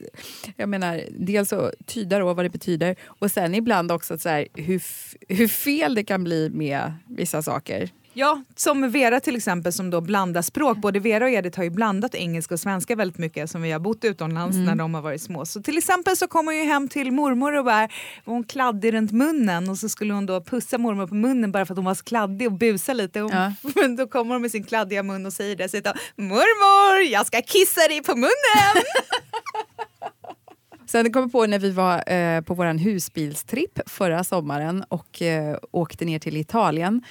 jag 0.57 0.68
menar, 0.68 1.03
dels 1.11 1.53
att 1.53 1.73
tyda 1.87 2.18
då 2.18 2.35
vad 2.35 2.44
det 2.44 2.51
betyder 2.51 2.97
och 3.05 3.31
sen 3.31 3.55
ibland 3.55 3.92
också 3.92 4.18
så 4.18 4.29
här, 4.29 4.49
hur, 4.55 4.83
hur 5.29 5.49
fel 5.49 5.94
det 5.94 6.05
kan 6.05 6.25
bli 6.25 6.51
med 6.51 6.92
vissa 7.07 7.42
saker. 7.42 7.90
Ja, 8.19 8.43
som 8.57 8.91
Vera 8.91 9.21
till 9.21 9.37
exempel 9.37 9.73
som 9.73 9.91
då 9.91 10.01
blandar 10.01 10.43
språk. 10.43 10.79
Både 10.79 10.99
Vera 11.01 11.25
och 11.25 11.31
Edith 11.31 11.59
har 11.59 11.65
ju 11.65 11.71
blandat 11.71 12.15
engelska 12.15 12.55
och 12.55 12.61
svenska 12.61 12.97
väldigt 12.97 13.19
mycket 13.19 13.51
som 13.51 13.63
vi 13.63 13.73
har 13.73 13.79
bott 13.81 14.05
utomlands 14.05 14.57
när 14.57 14.75
de 14.75 14.95
har 14.95 15.03
varit 15.03 15.23
små. 15.23 15.47
Så 15.47 15.63
till 15.63 15.79
exempel 15.79 16.17
så 16.17 16.27
kom 16.27 16.47
hon 16.47 16.57
ju 16.57 16.63
hem 16.63 16.89
till 16.89 17.13
mormor 17.13 17.57
och 17.57 17.65
bara, 17.65 17.89
var 18.25 18.35
hon 18.35 18.45
kladdig 18.45 18.93
runt 18.93 19.13
munnen 19.13 19.69
och 19.69 19.79
så 19.79 19.89
skulle 19.89 20.15
hon 20.15 20.27
då 20.27 20.41
pussa 20.41 20.79
mormor 20.79 21.07
på 21.07 21.15
munnen 21.15 21.53
bara 21.53 21.67
för 21.67 21.75
att 21.75 21.79
hon 21.79 21.85
var 21.85 21.95
så 21.95 22.05
kladdig 22.05 22.47
och 22.47 22.53
busa 22.53 22.93
lite. 22.93 23.23
Och, 23.23 23.31
Ja. 23.33 23.53
Men 23.75 23.97
då 23.97 24.07
kommer 24.07 24.35
hon 24.35 24.43
med 24.43 24.51
sin 24.51 24.65
kladdiga 24.65 25.03
mun 25.03 25.27
och 25.27 25.33
säger 25.33 25.57
dessutom 25.57 25.93
mormor, 26.17 27.13
jag 27.13 27.27
ska 27.27 27.43
kissa 27.43 27.81
dig 27.89 28.03
på 28.03 28.17
munnen. 28.17 28.83
Sen 30.87 31.13
kom 31.13 31.23
jag 31.23 31.33
på 31.33 31.47
när 31.47 31.59
vi 31.59 31.71
var 31.71 32.13
eh, 32.13 32.41
på 32.41 32.55
vår 32.55 32.79
husbilstripp 32.79 33.91
förra 33.91 34.25
sommaren 34.25 34.85
och 34.89 35.23
eh, 35.23 35.59
åkte 35.71 36.05
ner 36.05 36.19
till 36.19 36.37
Italien. 36.37 37.03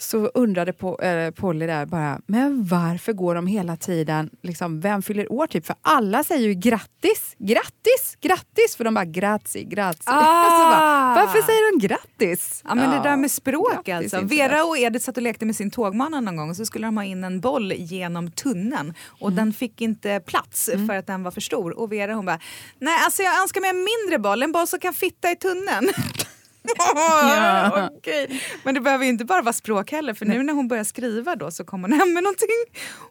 Så 0.00 0.26
undrade 0.34 0.72
på, 0.72 0.98
eh, 0.98 1.30
Polly 1.30 1.66
där 1.66 1.86
bara, 1.86 2.20
men 2.26 2.64
varför 2.64 3.12
går 3.12 3.34
de 3.34 3.46
hela 3.46 3.76
tiden, 3.76 4.30
liksom, 4.42 4.80
vem 4.80 5.02
fyller 5.02 5.32
år 5.32 5.46
typ? 5.46 5.66
För 5.66 5.76
alla 5.82 6.24
säger 6.24 6.48
ju 6.48 6.54
grattis, 6.54 7.34
grattis, 7.38 8.16
grattis, 8.20 8.76
för 8.76 8.84
de 8.84 8.94
bara 8.94 9.04
grazie, 9.04 9.64
grazie. 9.64 10.02
Ah. 10.06 11.14
Bara, 11.14 11.26
varför 11.26 11.42
säger 11.42 11.72
de 11.80 11.86
grattis? 11.86 12.62
Ja 12.68 12.74
men 12.74 12.90
det 12.90 13.08
där 13.08 13.16
med 13.16 13.30
språk 13.30 13.86
grattis, 13.86 14.14
alltså. 14.14 14.28
Vera 14.36 14.64
och 14.64 14.78
Edith 14.78 15.04
satt 15.04 15.16
och 15.16 15.22
lekte 15.22 15.46
med 15.46 15.56
sin 15.56 15.70
tågmanna 15.70 16.20
någon 16.20 16.36
gång 16.36 16.50
och 16.50 16.56
så 16.56 16.64
skulle 16.66 16.86
de 16.86 16.96
ha 16.96 17.04
in 17.04 17.24
en 17.24 17.40
boll 17.40 17.72
genom 17.72 18.30
tunneln 18.30 18.94
och 19.06 19.28
Mm. 19.30 19.36
den 19.36 19.52
fick 19.52 19.80
inte 19.80 20.20
plats 20.20 20.70
för 20.88 20.96
att 20.96 21.06
den 21.06 21.22
var 21.22 21.30
för 21.30 21.40
stor. 21.40 21.78
Och 21.78 21.92
Vera 21.92 22.14
hon 22.14 22.26
bara, 22.26 22.40
nej 22.78 22.94
alltså 23.04 23.22
jag 23.22 23.42
önskar 23.42 23.60
mig 23.60 23.70
en 23.70 23.84
mindre 23.84 24.18
boll, 24.18 24.42
en 24.42 24.52
boll 24.52 24.66
som 24.66 24.78
kan 24.80 24.94
fitta 24.94 25.30
i 25.30 25.36
tunneln. 25.36 25.88
Okej. 27.96 28.42
Men 28.64 28.74
det 28.74 28.80
behöver 28.80 29.04
inte 29.04 29.24
bara 29.24 29.42
vara 29.42 29.52
språk 29.52 29.92
heller 29.92 30.14
för 30.14 30.26
nu 30.26 30.42
när 30.42 30.52
hon 30.54 30.68
börjar 30.68 30.84
skriva 30.84 31.36
då 31.36 31.50
så 31.50 31.64
kommer 31.64 31.88
hon 31.88 31.98
hem 31.98 32.12
med 32.12 32.22
någonting. 32.22 32.48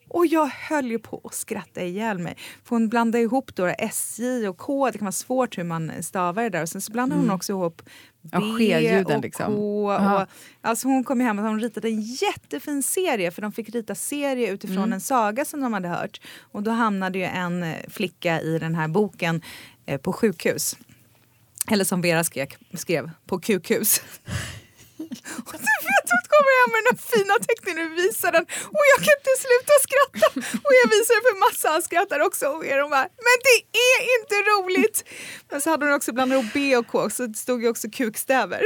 Och 0.07 0.25
jag 0.25 0.47
höll 0.47 0.85
ju 0.91 0.99
på 0.99 1.21
att 1.23 1.33
skratta 1.33 1.81
ihjäl 1.81 2.19
mig. 2.19 2.37
För 2.63 2.75
hon 2.75 2.89
blandar 2.89 3.19
ihop 3.19 3.55
då 3.55 3.65
SJ 3.67 4.47
och 4.47 4.57
K, 4.57 4.91
det 4.91 4.97
kan 4.97 5.05
vara 5.05 5.11
svårt 5.11 5.57
hur 5.57 5.63
man 5.63 5.91
stavar 6.01 6.43
det 6.43 6.49
där. 6.49 6.61
Och 6.61 6.69
sen 6.69 6.81
så 6.81 6.91
blandar 6.91 7.17
hon 7.17 7.31
också 7.31 7.53
ihop 7.53 7.81
B 8.21 8.29
Ja, 8.31 9.15
och 9.15 9.21
liksom. 9.21 9.55
K. 9.55 9.91
Ja. 9.93 10.21
Och, 10.21 10.27
alltså 10.61 10.87
hon 10.87 11.03
kom 11.03 11.19
hem 11.19 11.39
och 11.39 11.45
hon 11.45 11.59
ritade 11.59 11.87
en 11.87 12.01
jättefin 12.01 12.83
serie 12.83 13.31
för 13.31 13.41
de 13.41 13.51
fick 13.51 13.69
rita 13.69 13.95
serie 13.95 14.51
utifrån 14.51 14.93
en 14.93 15.01
saga 15.01 15.45
som 15.45 15.61
de 15.61 15.73
hade 15.73 15.87
hört. 15.87 16.21
Och 16.51 16.63
då 16.63 16.71
hamnade 16.71 17.19
ju 17.19 17.25
en 17.25 17.65
flicka 17.89 18.41
i 18.41 18.59
den 18.59 18.75
här 18.75 18.87
boken 18.87 19.41
eh, 19.85 19.97
på 19.97 20.13
sjukhus. 20.13 20.77
Eller 21.71 21.85
som 21.85 22.01
Vera 22.01 22.23
skrek, 22.23 22.57
skrev, 22.73 23.11
på 23.27 23.39
kukhus. 23.39 24.01
Och 25.47 25.53
du 25.65 25.73
vet, 25.89 26.07
hon 26.15 26.23
kommer 26.33 26.53
hem 26.59 26.69
med 26.73 26.81
den 26.83 26.89
här 26.91 27.01
fina 27.13 27.33
teckningen 27.47 27.91
och 27.91 27.97
visar 27.97 28.31
den 28.31 28.43
och 28.77 28.85
jag 28.91 28.99
kan 29.05 29.15
inte 29.19 29.33
sluta 29.45 29.73
skratta. 29.85 30.27
Och 30.65 30.73
jag 30.79 30.87
visar 30.95 31.13
den 31.17 31.23
för 31.29 31.37
massa, 31.47 31.69
han 31.69 31.81
skrattar 31.81 32.19
också 32.19 32.45
och 32.45 32.65
är 32.65 32.77
de 32.77 32.89
bara, 32.89 33.07
men 33.27 33.37
det 33.47 33.57
är 33.89 33.99
inte 34.17 34.35
roligt. 34.51 34.97
Men 35.49 35.61
så 35.61 35.69
hade 35.69 35.85
hon 35.85 35.93
också 35.93 36.11
blandat 36.13 36.39
ihop 36.39 36.53
B 36.53 36.77
och 36.77 36.87
K 36.87 37.09
så 37.09 37.27
det 37.27 37.37
stod 37.37 37.63
ju 37.63 37.69
också 37.69 37.87
kukstäver. 37.89 38.61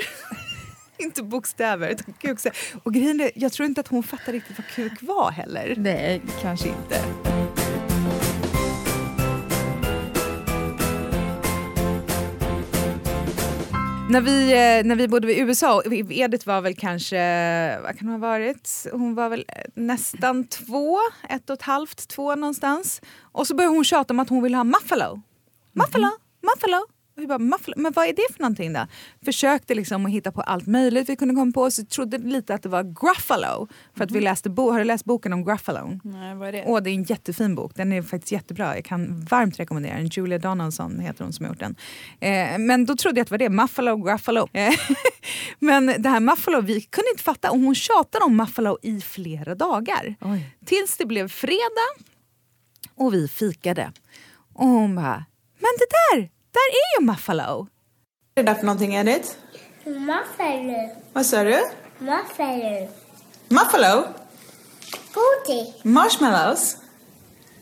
inte 0.98 1.24
bokstäver 1.24 1.90
utan 1.90 2.14
kukstäver. 2.22 2.58
Och 2.84 2.94
grejen 2.94 3.22
är, 3.22 3.32
jag 3.36 3.52
tror 3.52 3.66
inte 3.66 3.82
att 3.82 3.88
hon 3.88 4.04
fattar 4.04 4.32
riktigt 4.32 4.58
vad 4.58 4.68
kuk 4.68 5.02
var 5.02 5.32
heller. 5.32 5.76
Nej, 5.78 6.22
kanske 6.42 6.68
inte. 6.68 7.23
När 14.10 14.22
vi, 14.22 14.52
eh, 14.52 14.86
när 14.88 14.96
vi 14.96 15.08
bodde 15.08 15.34
i 15.34 15.40
USA, 15.40 15.76
och 15.76 15.94
Edith 15.94 16.48
var 16.48 16.62
väl 16.62 16.76
kanske, 16.76 17.18
vad 17.80 17.98
kan 17.98 18.08
hon 18.08 18.22
ha 18.22 18.28
varit? 18.30 18.88
Hon 18.92 19.16
var 19.16 19.30
väl 19.30 19.46
nästan 19.76 20.48
två, 20.48 20.98
ett 21.30 21.50
och 21.50 21.54
ett 21.54 21.62
halvt, 21.62 22.08
två 22.08 22.36
någonstans. 22.36 23.02
Och 23.22 23.48
så 23.48 23.56
började 23.56 23.76
hon 23.76 23.84
tjata 23.84 24.14
om 24.14 24.20
att 24.20 24.30
hon 24.30 24.44
ville 24.44 24.58
ha 24.58 24.64
muffalo. 24.64 25.22
Muffalo, 25.74 26.10
muffalo, 26.42 26.78
Och 26.78 26.93
vi 27.16 27.28
bara, 27.28 27.40
muffalo, 27.40 27.74
men 27.78 27.92
vad 27.94 28.06
är 28.08 28.14
det 28.14 28.34
för 28.34 28.40
någonting 28.42 28.74
då? 28.74 28.88
Försökte 29.26 29.76
liksom 29.76 30.06
att 30.06 30.12
hitta 30.12 30.32
på 30.32 30.42
allt 30.42 30.68
möjligt 30.68 31.10
vi 31.10 31.16
kunde 31.16 31.34
komma 31.36 31.52
på. 31.52 31.72
Så 31.72 31.86
trodde 31.86 32.18
lite 32.18 32.54
att 32.54 32.64
det 32.64 32.70
var 32.70 32.84
Gruffalo. 32.84 33.68
För 33.98 34.04
att 34.04 34.12
vi 34.12 34.22
läste 34.22 34.50
bo- 34.50 34.72
har 34.72 34.80
du 34.80 34.86
läst 34.86 35.06
boken 35.06 35.34
om 35.34 35.46
Gruffalo? 35.46 36.00
Nej, 36.04 36.36
vad 36.36 36.48
är 36.48 36.52
det? 36.52 36.64
Åh, 36.68 36.82
det 36.82 36.90
är 36.90 36.94
en 36.94 37.04
jättefin 37.04 37.56
bok. 37.56 37.72
Den 37.76 37.92
är 37.94 38.02
faktiskt 38.02 38.32
jättebra. 38.32 38.76
Jag 38.76 38.86
kan 38.86 39.26
varmt 39.26 39.60
rekommendera 39.60 39.96
den. 39.98 40.06
Julia 40.08 40.40
Donaldson 40.40 41.00
heter 41.00 41.24
hon 41.24 41.34
som 41.34 41.46
har 41.46 41.52
gjort 41.54 41.60
den. 41.60 41.76
Eh, 42.20 42.58
men 42.60 42.86
då 42.86 42.96
trodde 42.96 43.20
jag 43.20 43.22
att 43.24 43.28
det 43.30 43.34
var 43.34 43.38
det. 43.38 43.50
Muffalo, 43.50 43.98
Gruffalo. 43.98 44.48
Eh, 44.54 44.74
men 45.60 45.86
det 46.00 46.10
här 46.10 46.20
Muffalo, 46.20 46.62
vi 46.62 46.82
kunde 46.82 47.10
inte 47.12 47.24
fatta. 47.24 47.52
Och 47.52 47.60
hon 47.60 47.76
tjatade 47.76 48.26
om 48.26 48.38
Muffalo 48.38 48.78
i 48.82 49.02
flera 49.02 49.56
dagar. 49.56 50.16
Oj. 50.22 50.56
Tills 50.66 50.98
det 50.98 51.06
blev 51.06 51.28
fredag 51.28 51.90
och 52.96 53.14
vi 53.14 53.28
fikade. 53.28 53.92
Och 54.54 54.68
hon 54.68 54.96
bara, 54.96 55.26
men 55.60 55.70
det 55.80 55.88
där, 56.22 56.30
där 56.54 56.70
är 56.80 57.00
ju 57.02 57.06
Muffalo. 57.06 57.44
Vad 57.44 57.68
är 58.36 58.44
det 58.44 58.52
där 58.52 58.56
för 58.56 58.66
någonting 58.66 58.96
Edith? 58.96 59.30
Muffalo. 59.86 60.90
Vad 61.14 61.26
sa 61.26 61.44
du? 61.44 61.60
Muffalo. 62.00 62.88
Muffalo? 63.48 64.04
Godis. 65.14 65.84
Marshmallows? 65.84 66.78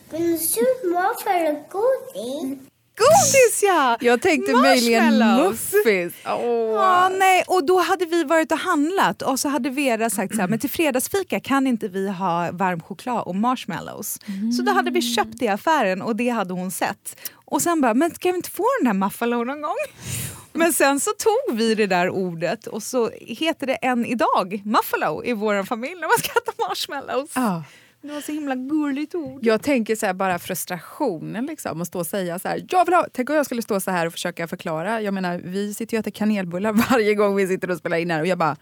Men 0.09 0.37
så 0.39 0.59
muffalo 0.83 1.63
godis. 1.69 2.59
Godis 2.97 3.63
ja! 3.63 3.97
Jag 4.01 4.21
tänkte 4.21 4.53
möjligen 4.53 5.17
muffins. 5.17 6.13
Åh. 6.25 6.73
Ja, 6.73 7.09
nej. 7.09 7.43
Och 7.47 7.65
då 7.65 7.79
hade 7.81 8.05
vi 8.05 8.23
varit 8.23 8.51
och 8.51 8.57
handlat 8.57 9.21
och 9.21 9.39
så 9.39 9.49
hade 9.49 9.69
Vera 9.69 10.09
sagt 10.09 10.35
så 10.35 10.41
här, 10.41 10.47
men 10.47 10.59
till 10.59 10.69
fredagsfika 10.69 11.39
kan 11.39 11.67
inte 11.67 11.87
vi 11.87 12.09
ha 12.09 12.51
varm 12.51 12.81
choklad 12.81 13.23
och 13.23 13.35
marshmallows. 13.35 14.19
Så 14.57 14.63
då 14.63 14.71
hade 14.71 14.91
vi 14.91 15.01
köpt 15.01 15.39
det 15.39 15.45
i 15.45 15.47
affären 15.47 16.01
och 16.01 16.15
det 16.15 16.29
hade 16.29 16.53
hon 16.53 16.71
sett. 16.71 17.15
Och 17.45 17.61
sen 17.61 17.81
bara, 17.81 17.93
men 17.93 18.11
kan 18.11 18.31
vi 18.31 18.37
inte 18.37 18.51
få 18.51 18.65
den 18.79 18.85
där 18.85 19.05
muffalo 19.05 19.43
någon 19.43 19.61
gång? 19.61 19.75
Men 20.53 20.73
sen 20.73 20.99
så 20.99 21.11
tog 21.11 21.57
vi 21.57 21.75
det 21.75 21.87
där 21.87 22.09
ordet 22.09 22.67
och 22.67 22.83
så 22.83 23.09
heter 23.19 23.67
det 23.67 23.73
än 23.73 24.05
idag 24.05 24.61
muffalo 24.65 25.23
i 25.23 25.33
vår 25.33 25.63
familj 25.63 25.93
när 25.95 26.01
man 26.01 26.17
ska 26.19 26.31
äta 26.31 26.51
marshmallows. 26.67 27.31
Ja. 27.35 27.63
Det 28.01 28.11
var 28.13 28.21
så 28.21 28.31
himla 28.31 28.55
gulligt 28.55 29.15
ord. 29.15 29.39
Jag 29.45 29.63
tänker 29.63 29.95
så 29.95 30.05
här, 30.05 30.13
bara 30.13 30.39
frustrationen 30.39 31.45
liksom, 31.45 31.81
att 31.81 31.87
stå 31.87 31.99
och 31.99 32.07
säga 32.07 32.39
så 32.39 32.47
här, 32.47 32.65
jag 32.69 32.85
vill 32.85 32.93
ha, 32.93 33.07
tänk 33.13 33.29
om 33.29 33.35
jag 33.35 33.45
skulle 33.45 33.61
stå 33.61 33.79
så 33.79 33.91
här 33.91 34.05
och 34.07 34.13
försöka 34.13 34.47
förklara. 34.47 35.01
Jag 35.01 35.13
menar, 35.13 35.41
vi 35.43 35.73
sitter 35.73 35.93
ju 35.93 35.99
och 35.99 36.07
äter 36.07 36.11
kanelbullar 36.11 36.73
varje 36.91 37.15
gång 37.15 37.35
vi 37.35 37.47
sitter 37.47 37.71
och 37.71 37.77
spelar 37.77 37.97
in 37.97 38.11
här 38.11 38.21
och 38.21 38.27
jag 38.27 38.37
bara, 38.37 38.55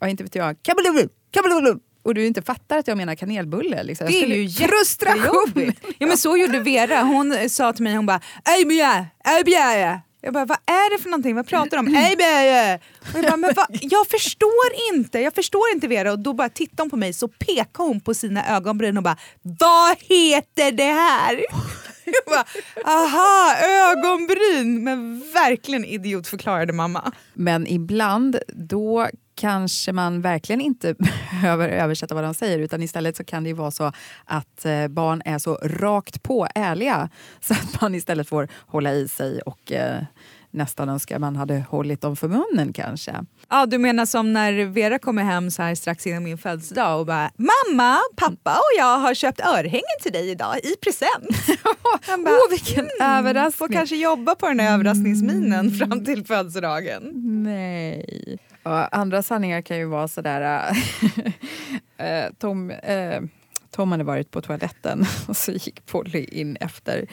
ja, 0.00 0.08
inte 0.08 0.22
vet 0.22 0.34
jag, 0.34 0.56
kabelulu, 0.62 1.08
kabelulu. 1.30 1.78
Och 2.02 2.14
du 2.14 2.26
inte 2.26 2.42
fattar 2.42 2.78
att 2.78 2.88
jag 2.88 2.96
menar 2.96 3.14
kanelbulle. 3.14 3.82
Liksom. 3.82 4.06
Det 4.06 4.22
är 4.22 4.26
ju 4.26 4.48
frustration! 4.68 5.72
Ja, 5.98 6.06
men 6.06 6.18
så 6.18 6.36
gjorde 6.36 6.58
Vera. 6.58 7.00
Hon 7.02 7.48
sa 7.48 7.72
till 7.72 7.82
mig, 7.84 7.94
hon 7.94 8.06
bara 8.06 8.20
"Ej, 8.44 8.64
Mia, 8.64 9.06
ej, 9.24 9.44
Bia." 9.44 10.00
Jag 10.24 10.32
bara, 10.34 10.44
vad 10.44 10.58
är 10.66 10.96
det 10.96 11.02
för 11.02 11.10
någonting? 11.10 11.34
Vad 11.34 11.46
pratar 11.46 11.70
du 11.70 11.78
om? 11.78 11.96
Ej, 11.96 12.16
Bia." 12.16 12.74
Och 13.12 13.18
jag 13.18 13.24
bara, 13.24 13.36
men 13.36 13.52
vad? 13.56 13.66
Jag 13.80 14.06
förstår 14.06 14.94
inte. 14.94 15.18
Jag 15.18 15.34
förstår 15.34 15.62
inte 15.74 15.88
Vera. 15.88 16.12
Och 16.12 16.18
då 16.18 16.32
bara 16.32 16.48
tittade 16.48 16.82
hon 16.82 16.90
på 16.90 16.96
mig 16.96 17.12
så 17.12 17.28
pekade 17.28 17.88
hon 17.88 18.00
på 18.00 18.14
sina 18.14 18.56
ögonbryn 18.56 18.96
och 18.96 19.02
bara, 19.02 19.16
vad 19.42 19.96
heter 19.98 20.72
det 20.72 20.92
här? 20.92 21.36
Jag 22.04 22.24
bara, 22.26 22.44
aha, 22.84 23.54
ögonbryn. 23.90 24.84
Men 24.84 25.20
verkligen 25.34 25.84
idiotförklarade 25.84 26.72
mamma. 26.72 27.12
Men 27.34 27.66
ibland 27.66 28.38
då 28.48 29.08
kanske 29.34 29.92
man 29.92 30.20
verkligen 30.20 30.60
inte 30.60 30.94
behöver 30.98 31.68
översätta 31.68 32.14
vad 32.14 32.24
de 32.24 32.34
säger 32.34 32.58
utan 32.58 32.82
istället 32.82 33.16
så 33.16 33.24
kan 33.24 33.42
det 33.44 33.48
ju 33.48 33.54
vara 33.54 33.70
så 33.70 33.92
att 34.24 34.64
eh, 34.64 34.88
barn 34.88 35.22
är 35.24 35.38
så 35.38 35.58
rakt 35.62 36.22
på 36.22 36.48
ärliga 36.54 37.08
så 37.40 37.54
att 37.54 37.80
man 37.80 37.94
istället 37.94 38.28
får 38.28 38.48
hålla 38.66 38.92
i 38.92 39.08
sig 39.08 39.40
och 39.40 39.72
eh, 39.72 40.02
nästan 40.54 40.88
önskar 40.88 41.18
man 41.18 41.36
hade 41.36 41.64
hållit 41.70 42.00
dem 42.00 42.16
för 42.16 42.28
munnen 42.28 42.72
kanske. 42.72 43.24
Ja, 43.48 43.66
du 43.66 43.78
menar 43.78 44.06
som 44.06 44.32
när 44.32 44.64
Vera 44.64 44.98
kommer 44.98 45.22
hem 45.22 45.50
så 45.50 45.62
här 45.62 45.74
strax 45.74 46.06
innan 46.06 46.24
min 46.24 46.38
födelsedag 46.38 47.00
och 47.00 47.06
bara 47.06 47.30
“Mamma, 47.36 47.98
pappa 48.16 48.52
och 48.52 48.78
jag 48.78 48.98
har 48.98 49.14
köpt 49.14 49.40
örhängen 49.40 49.98
till 50.02 50.12
dig 50.12 50.30
idag 50.30 50.56
i 50.58 50.76
present”. 50.76 51.58
Åh, 52.08 52.50
vilken 52.50 52.88
överraskning! 53.00 53.52
Får 53.52 53.68
kanske 53.72 53.96
jobba 53.96 54.34
på 54.34 54.48
den 54.48 54.56
där 54.56 54.74
överraskningsminen 54.74 55.70
fram 55.70 56.04
till 56.04 56.24
födelsedagen. 56.24 57.12
Nej. 57.44 58.38
Och 58.64 58.96
andra 58.96 59.22
sanningar 59.22 59.60
kan 59.60 59.76
ju 59.76 59.84
vara 59.84 60.08
sådär... 60.08 60.70
Äh, 61.98 62.06
äh, 62.24 62.32
Tom, 62.38 62.70
äh, 62.70 63.20
Tom 63.70 63.92
hade 63.92 64.04
varit 64.04 64.30
på 64.30 64.40
toaletten 64.40 65.06
och 65.28 65.36
så 65.36 65.52
gick 65.52 65.86
Polly 65.86 66.24
in 66.24 66.56
efter. 66.56 67.06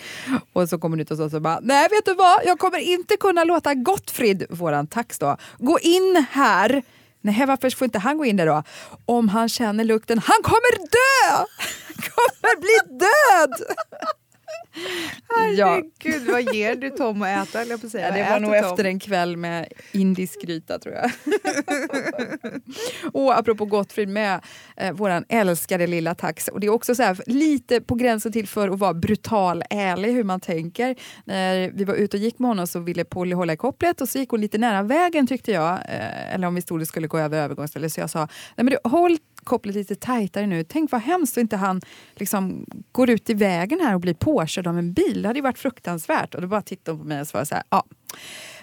Och 0.54 0.70
så 0.70 0.78
kommer 0.78 0.98
hon 0.98 1.02
ut 1.02 1.12
och 1.12 1.18
så, 1.18 1.30
så 1.30 1.40
bara, 1.40 1.60
nej 1.62 1.88
vet 1.92 2.06
du 2.06 2.14
vad, 2.14 2.42
jag 2.46 2.60
kommer 2.60 2.80
inte 2.80 3.18
kunna 3.18 3.44
låta 3.44 3.74
Gottfrid, 3.74 4.46
våran 4.50 4.88
tax 4.88 5.20
då, 5.20 5.38
gå 5.58 5.80
in 5.80 6.26
här. 6.32 6.84
Nej, 7.22 7.46
varför 7.46 7.70
får 7.70 7.86
inte 7.86 8.00
han 8.00 8.18
gå 8.18 8.26
in 8.26 8.38
där 8.38 8.46
då? 8.46 8.64
Om 9.06 9.30
han 9.30 9.50
känner 9.50 9.84
lukten, 9.84 10.20
han 10.20 10.38
kommer 10.44 10.78
dö! 10.78 11.46
Han 11.96 12.10
kommer 12.10 12.62
bli 12.62 12.98
död! 12.98 13.76
Ja. 15.58 15.70
Herregud, 15.70 16.28
vad 16.32 16.56
ger 16.56 16.76
du 16.76 16.90
Tom 16.90 17.22
att 17.22 17.48
äta? 17.48 17.66
Jag 17.66 17.82
på 17.82 17.90
säga. 17.90 18.08
Ja, 18.08 18.14
det 18.14 18.24
Vad 18.24 18.32
var 18.32 18.40
nog 18.40 18.64
Tom? 18.64 18.72
efter 18.72 18.84
en 18.86 19.00
kväll 19.00 19.38
med 19.38 19.68
indisk 19.92 20.42
gryta 20.42 20.80
tror 20.80 20.96
jag. 20.96 21.12
och 23.14 23.38
apropå 23.38 23.66
Gottfrid 23.66 24.10
med 24.10 24.42
eh, 24.78 24.92
våran 24.92 25.26
älskade 25.30 25.88
lilla 25.88 26.16
tax. 26.16 26.48
Och 26.48 26.60
det 26.60 26.68
är 26.68 26.72
också 26.72 26.96
så 26.96 27.04
här, 27.04 27.18
lite 27.26 27.82
på 27.82 27.96
gränsen 27.96 28.32
till 28.32 28.48
för 28.48 28.70
att 28.70 28.80
vara 28.80 28.94
brutal 28.94 29.64
ärlig 29.70 30.14
hur 30.14 30.24
man 30.24 30.40
tänker. 30.40 30.96
När 31.26 31.72
vi 31.74 31.84
var 31.84 31.94
ute 31.96 32.18
och 32.18 32.24
gick 32.24 32.40
med 32.40 32.48
honom 32.48 32.68
så 32.68 32.80
ville 32.80 33.04
Polly 33.06 33.36
hålla 33.36 33.54
i 33.54 33.58
kopplet 33.58 34.02
och 34.02 34.10
så 34.10 34.20
gick 34.20 34.30
hon 34.30 34.42
lite 34.42 34.58
nära 34.58 34.84
vägen 34.84 35.28
tyckte 35.28 35.52
jag. 35.52 35.74
Eh, 35.74 36.34
eller 36.34 36.48
om 36.48 36.56
vi 36.56 36.62
stod 36.62 36.82
och 36.82 36.88
skulle 36.88 37.08
gå 37.08 37.18
över 37.18 37.38
övergångsstället. 37.38 37.94
Så 37.94 38.00
jag 38.00 38.10
sa, 38.10 38.20
nej 38.20 38.28
men 38.56 38.66
du, 38.66 38.78
håll 38.90 39.18
kopplet 39.44 39.76
lite 39.76 39.96
tajtare 39.96 40.48
nu. 40.48 40.64
Tänk 40.64 40.92
vad 40.92 41.02
hemskt 41.02 41.38
att 41.38 41.42
inte 41.42 41.58
han 41.58 41.82
liksom 42.16 42.66
går 42.92 43.10
ut 43.10 43.30
i 43.30 43.34
vägen 43.34 43.80
här 43.80 43.94
och 43.94 44.02
blir 44.02 44.14
påkörd 44.14 44.68
av 44.68 44.78
en 44.78 44.94
bil. 44.94 45.22
Det 45.22 45.28
hade 45.28 45.40
ju 45.40 45.44
varit 45.44 45.58
fruktansvärt. 45.58 46.36
Och 46.36 46.42
då 46.42 46.48
bara 46.48 46.62
tittade 46.62 46.98
hon 46.98 47.02
på 47.02 47.08
mig 47.08 47.22
och 47.22 47.28
svarade 47.28 47.46
så 47.46 47.56
här, 47.56 47.64
ja. 47.70 47.84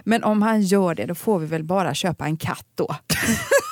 Men 0.04 0.24
om 0.24 0.42
han 0.42 0.62
gör 0.62 0.94
det, 0.94 1.06
då 1.06 1.14
får 1.14 1.38
vi 1.38 1.46
väl 1.46 1.64
bara 1.64 1.94
köpa 1.94 2.24
en 2.24 2.36
katt 2.36 2.66
då. 2.74 2.96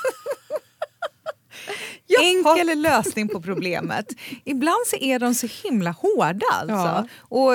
Enkel 2.23 2.81
lösning 2.81 3.27
på 3.27 3.41
problemet. 3.41 4.05
Ibland 4.45 4.87
så 4.87 4.95
är 4.95 5.19
de 5.19 5.35
så 5.35 5.47
himla 5.63 5.91
hårda. 5.91 6.45
Alltså. 6.51 6.75
Ja. 6.75 7.07
Och 7.19 7.53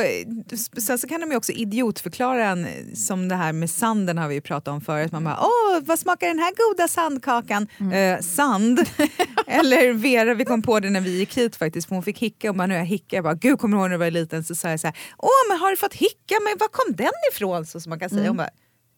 sen 0.83 0.99
så 0.99 1.09
kan 1.09 1.21
de 1.21 1.31
ju 1.31 1.37
också 1.37 1.53
idiotförklara 1.53 2.47
en, 2.47 2.67
som 2.97 3.29
det 3.29 3.35
här 3.35 3.53
med 3.53 3.71
sanden 3.71 4.19
har 4.19 4.29
vi 4.29 4.35
ju 4.35 4.41
pratat 4.41 4.69
om 4.69 4.81
förut. 4.81 5.13
Man 5.13 5.25
bara, 5.25 5.39
åh, 5.41 5.81
vad 5.83 5.99
smakar 5.99 6.27
den 6.29 6.39
här 6.39 6.53
goda 6.57 6.89
sandkakan? 6.89 7.69
Eh, 7.93 8.21
sand. 8.21 8.81
Eller 9.47 9.93
Vera, 9.93 10.35
vi 10.35 10.45
kom 10.45 10.63
på 10.63 10.81
det 10.81 10.91
när 10.91 11.01
vi 11.01 11.19
gick 11.19 11.37
hit 11.37 11.57
faktiskt, 11.57 11.89
för 11.89 11.95
hon 11.95 12.03
fick 12.03 12.19
hicka 12.19 12.51
och 12.51 12.57
man 12.57 12.69
nu 12.69 12.77
har 12.79 12.85
hicka. 12.85 13.17
Jag 13.17 13.25
bara, 13.25 13.35
gud 13.35 13.59
kommer 13.59 13.77
du 13.77 13.81
ihåg 13.81 13.91
när 13.91 13.99
du 13.99 14.05
var 14.05 14.11
liten? 14.11 14.45
Så 14.45 14.55
sa 14.55 14.71
jag 14.71 14.81
så 14.81 14.87
här, 14.87 14.97
åh 15.19 15.29
men 15.49 15.59
har 15.59 15.71
du 15.71 15.77
fått 15.77 15.95
hicka? 15.95 16.35
Men 16.45 16.59
var 16.59 16.69
kom 16.69 16.97
den 16.97 17.13
ifrån? 17.33 17.67
Så 17.67 17.81
som 17.81 17.91
man 17.91 17.99
kan 18.01 18.11
säga. 18.11 18.29
Hon 18.29 18.37
bara, 18.37 18.49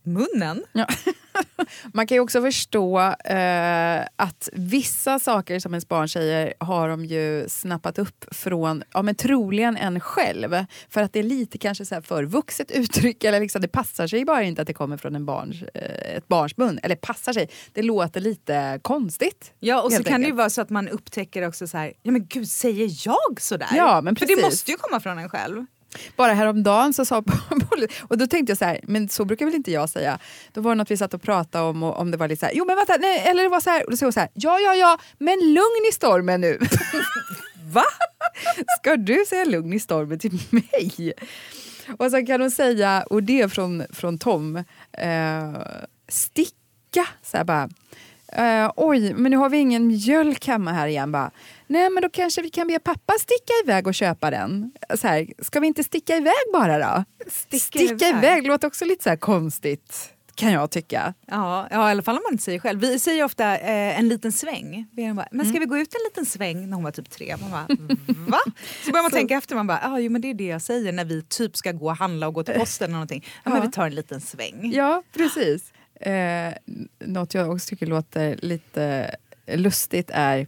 munnen? 0.07 0.65
Ja. 0.73 0.87
Man 1.93 2.07
kan 2.07 2.17
ju 2.17 2.21
också 2.21 2.41
förstå 2.43 2.99
eh, 3.25 4.01
att 4.17 4.49
vissa 4.53 5.19
saker 5.19 5.59
som 5.59 5.75
ens 5.75 5.89
barn 5.89 6.09
säger 6.09 6.55
har 6.61 6.89
de 6.89 7.05
ju 7.05 7.45
snappat 7.49 7.99
upp 7.99 8.25
från, 8.31 8.83
ja 8.93 9.03
men 9.03 9.15
troligen 9.15 9.77
en 9.77 10.01
själv. 10.01 10.65
För 10.89 11.01
att 11.01 11.13
det 11.13 11.19
är 11.19 11.23
lite 11.23 11.59
kanske 11.59 11.85
så 11.85 11.95
här 11.95 12.03
för 12.03 12.25
vuxet 12.25 12.71
uttryck, 12.71 13.25
eller 13.25 13.41
liksom, 13.41 13.63
det 13.63 13.69
passar 13.69 14.07
sig 14.07 14.25
bara 14.25 14.43
inte 14.43 14.63
att 14.63 14.67
det 14.69 14.75
kommer 14.75 14.97
från 14.97 15.15
en 15.15 15.27
barns, 15.27 15.63
eh, 15.63 16.17
ett 16.17 16.29
barns 16.29 16.57
mun. 16.57 16.81
Eller 16.83 16.97
passar 16.97 17.33
sig, 17.33 17.51
det 17.73 17.83
låter 17.83 18.21
lite 18.21 18.81
konstigt. 18.83 19.53
Ja, 19.61 19.83
och 19.83 19.91
så 19.91 19.97
helt 19.97 20.07
kan 20.09 20.21
det 20.21 20.25
ju 20.25 20.27
enkelt. 20.27 20.39
vara 20.39 20.51
så 20.51 20.61
att 20.61 20.71
man 20.71 20.89
upptäcker 20.89 21.49
också 21.49 21.67
så 21.67 21.77
här, 21.79 21.93
ja 22.03 22.13
men 22.13 22.27
gud 22.27 22.49
säger 22.49 22.91
jag 23.07 23.41
sådär? 23.41 23.69
Ja, 23.77 24.01
men 24.01 24.17
För 24.17 24.27
det 24.27 24.35
precis. 24.35 24.45
måste 24.45 24.71
ju 24.71 24.77
komma 24.77 25.01
från 25.01 25.19
en 25.19 25.29
själv. 25.29 25.65
Bara 26.17 26.33
häromdagen 26.33 26.95
så 26.95 27.05
sa 27.05 27.23
Polly, 27.71 27.87
och 28.03 28.19
då 28.19 28.27
tänkte 28.27 28.51
jag 28.51 28.59
så 28.59 28.65
här, 28.65 28.81
men 28.83 29.09
så 29.09 29.25
brukar 29.25 29.47
väl 29.47 29.55
inte 29.55 29.71
jag 29.71 29.91
säga. 29.91 30.19
Då 30.53 30.61
var 30.61 30.71
det 30.71 30.75
något 30.75 30.91
vi 30.91 30.97
satt 30.97 31.15
och 31.15 31.23
pratade 31.23 31.65
om 31.65 31.83
och 31.83 31.99
om 31.99 32.11
det 32.11 32.17
var 32.17 32.29
lite 32.29 32.41
så 32.41 32.47
här, 32.47 32.53
jo 32.55 32.65
men 32.65 32.77
vänta, 32.77 32.97
nej, 33.01 33.19
eller 33.27 33.43
det 33.43 33.49
var 33.49 33.61
så 33.61 33.71
här, 33.71 33.85
och 33.85 33.91
då 33.91 33.97
sa 33.97 34.07
hon 34.07 34.13
så 34.13 34.21
här, 34.21 34.29
ja 34.35 34.61
ja 34.61 34.75
ja, 34.75 34.99
men 35.19 35.39
lugn 35.39 35.87
i 35.91 35.93
stormen 35.93 36.41
nu. 36.41 36.59
Va? 37.73 37.85
Ska 38.79 38.97
du 38.97 39.25
säga 39.29 39.45
lugn 39.45 39.73
i 39.73 39.81
stormen 39.81 40.19
till 40.19 40.39
mig? 40.51 41.13
Och 41.99 42.11
sen 42.11 42.27
kan 42.27 42.41
hon 42.41 42.51
säga, 42.51 43.05
och 43.11 43.23
det 43.23 43.41
är 43.41 43.49
från, 43.49 43.85
från 43.93 44.19
Tom, 44.19 44.57
eh, 44.93 45.55
sticka, 46.09 47.07
så 47.23 47.37
här 47.37 47.45
bara. 47.45 47.69
Eh, 48.29 48.73
oj, 48.77 49.15
men 49.15 49.31
nu 49.31 49.37
har 49.37 49.49
vi 49.49 49.59
ingen 49.59 49.87
mjölk 49.87 50.47
hemma 50.47 50.73
här 50.73 50.87
igen. 50.87 51.13
Bara, 51.13 51.31
Nej, 51.67 51.91
men 51.91 52.03
då 52.03 52.09
kanske 52.09 52.43
vi 52.43 52.51
kan 52.51 52.67
be 52.67 52.79
pappa 52.79 53.13
sticka 53.21 53.53
iväg 53.65 53.87
och 53.87 53.95
köpa 53.95 54.31
den. 54.31 54.73
Så 54.97 55.09
här, 55.09 55.27
ska 55.39 55.61
vi 55.61 55.67
inte 55.67 55.85
sticka 55.85 56.17
iväg 56.17 56.35
bara 56.53 56.79
då? 56.79 57.05
Sticka 57.31 57.59
Sticka 57.79 58.09
iväg? 58.09 58.19
iväg 58.19 58.47
låter 58.47 58.67
också 58.69 58.85
lite 58.85 59.05
så 59.11 59.17
konstigt. 59.17 60.11
kan 60.35 60.53
jag 60.53 60.71
tycka. 60.71 61.15
Ja, 61.27 61.69
ja, 61.71 61.89
i 61.89 61.91
alla 61.91 62.03
fall 62.03 62.17
om 62.17 62.23
man 62.25 62.33
inte 62.33 62.45
säger 62.45 62.59
själv. 62.59 62.81
Vi 62.81 62.99
säger 62.99 63.25
ofta 63.25 63.59
eh, 63.59 63.99
en 63.99 64.09
liten 64.09 64.33
sväng. 64.33 64.87
Bara, 64.93 65.07
men 65.31 65.41
Mm. 65.41 65.47
ska 65.53 65.61
vi 65.61 65.67
gå 65.67 65.79
ut 65.79 65.95
en 65.95 66.01
liten 66.11 66.27
sväng 66.27 66.69
när 66.69 66.75
hon 66.75 66.85
var 66.85 66.91
typ 66.91 67.11
tre? 67.11 67.37
Man 67.41 67.51
bara, 67.51 67.67
va? 68.29 68.39
Så 68.85 68.91
börjar 68.91 69.03
man 69.03 69.11
tänka 69.21 69.35
efter, 69.37 69.55
man 69.55 69.67
bara, 69.67 69.81
ah, 69.83 69.99
jo, 69.99 70.11
men 70.13 70.21
det 70.21 70.31
är 70.31 70.35
det 70.35 70.45
jag 70.45 70.63
säger 70.63 70.93
när 70.93 71.05
vi 71.05 71.23
typ 71.23 71.57
ska 71.57 71.73
gå 71.73 71.87
och 71.87 71.97
handla 71.97 72.29
och 72.29 72.35
gå 72.35 72.43
till 72.45 72.55
posten 72.55 72.85
eller 72.85 72.93
någonting. 72.93 73.25
Ja, 73.45 73.51
men 73.51 73.59
Ja. 73.59 73.63
vi 73.67 73.71
tar 73.73 73.87
en 73.87 73.95
liten 73.95 74.21
sväng. 74.21 74.73
Ja, 74.75 75.03
precis. 75.17 75.73
Eh, 76.01 76.53
något 77.05 77.35
jag 77.35 77.51
också 77.51 77.69
tycker 77.69 77.87
låter 77.87 78.37
lite 78.43 79.17
lustigt 79.47 80.11
är 80.15 80.47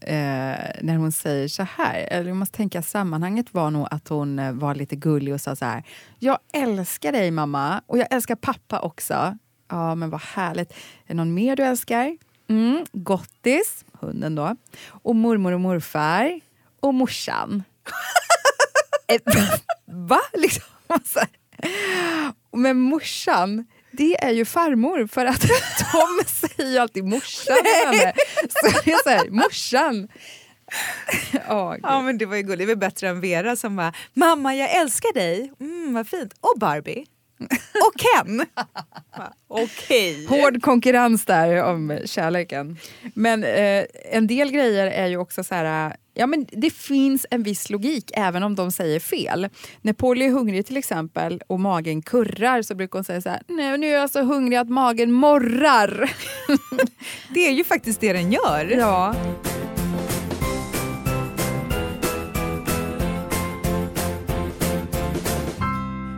eh, 0.00 0.82
när 0.82 0.96
hon 0.96 1.12
säger 1.12 1.48
så 1.48 1.62
här, 1.62 2.08
eller 2.10 2.28
jag 2.28 2.36
måste 2.36 2.56
tänka 2.56 2.82
sammanhanget 2.82 3.54
var 3.54 3.70
nog 3.70 3.88
att 3.90 4.08
hon 4.08 4.38
eh, 4.38 4.52
var 4.52 4.74
lite 4.74 4.96
gullig 4.96 5.34
och 5.34 5.40
sa 5.40 5.56
så 5.56 5.64
här, 5.64 5.84
jag 6.18 6.38
älskar 6.52 7.12
dig 7.12 7.30
mamma 7.30 7.82
och 7.86 7.98
jag 7.98 8.06
älskar 8.10 8.34
pappa 8.34 8.80
också. 8.80 9.38
Ja, 9.68 9.94
men 9.94 10.10
vad 10.10 10.20
härligt. 10.20 10.70
Är 10.70 10.76
det 11.06 11.14
någon 11.14 11.34
mer 11.34 11.56
du 11.56 11.62
älskar? 11.62 12.16
Mm, 12.48 12.84
Gottis, 12.92 13.84
hunden 13.92 14.34
då. 14.34 14.56
Och 14.86 15.16
mormor 15.16 15.52
och 15.52 15.60
morfar. 15.60 16.40
Och 16.80 16.94
morsan. 16.94 17.62
Eh, 19.12 19.20
va? 19.86 20.20
Liksom. 20.32 20.64
Men 22.52 22.80
morsan, 22.80 23.66
det 23.90 24.24
är 24.24 24.30
ju 24.30 24.44
farmor 24.44 25.06
för 25.06 25.26
att 25.26 25.40
de 25.92 26.24
säger 26.60 26.72
ju 26.72 26.78
alltid 26.78 27.04
morsan 27.04 27.56
med 27.62 27.72
henne. 27.72 28.12
Så 28.48 28.80
det 28.84 28.92
är 28.92 29.02
så 29.02 29.10
här, 29.10 29.30
morsan. 29.30 30.08
Gud. 31.32 31.80
Ja 31.82 32.02
men 32.02 32.18
det 32.18 32.26
var 32.26 32.36
ju 32.36 32.42
gulligt, 32.42 32.68
det 32.68 32.74
var 32.74 32.80
bättre 32.80 33.08
än 33.08 33.20
Vera 33.20 33.56
som 33.56 33.76
bara 33.76 33.92
“mamma 34.14 34.54
jag 34.54 34.70
älskar 34.70 35.14
dig”, 35.14 35.52
mm, 35.60 35.94
vad 35.94 36.08
fint, 36.08 36.34
och 36.40 36.58
Barbie. 36.60 37.06
Och 37.86 37.94
Ken. 38.00 38.46
Okej. 39.48 40.26
Hård 40.26 40.62
konkurrens 40.62 41.24
där 41.24 41.62
om 41.62 41.98
kärleken. 42.04 42.78
Men 43.14 43.44
eh, 43.44 43.84
en 44.10 44.26
del 44.26 44.50
grejer 44.50 44.86
är 44.86 45.06
ju 45.06 45.16
också 45.16 45.44
så 45.44 45.54
här... 45.54 45.96
Ja, 46.14 46.26
men 46.26 46.46
det 46.52 46.70
finns 46.70 47.26
en 47.30 47.42
viss 47.42 47.70
logik 47.70 48.10
även 48.14 48.42
om 48.42 48.54
de 48.54 48.72
säger 48.72 49.00
fel. 49.00 49.48
När 49.82 49.92
Polly 49.92 50.24
är 50.24 50.30
hungrig 50.30 50.66
till 50.66 50.76
exempel 50.76 51.42
och 51.46 51.60
magen 51.60 52.02
kurrar 52.02 52.62
så 52.62 52.74
brukar 52.74 52.98
hon 52.98 53.04
säga 53.04 53.20
så 53.20 53.28
här, 53.28 53.42
Nej, 53.48 53.78
nu 53.78 53.86
är 53.86 53.94
jag 53.94 54.10
så 54.10 54.22
hungrig 54.22 54.56
att 54.56 54.68
magen 54.68 55.12
morrar. 55.12 56.10
Det 57.34 57.46
är 57.46 57.52
ju 57.52 57.64
faktiskt 57.64 58.00
det 58.00 58.12
den 58.12 58.32
gör. 58.32 58.76
Ja. 58.78 59.14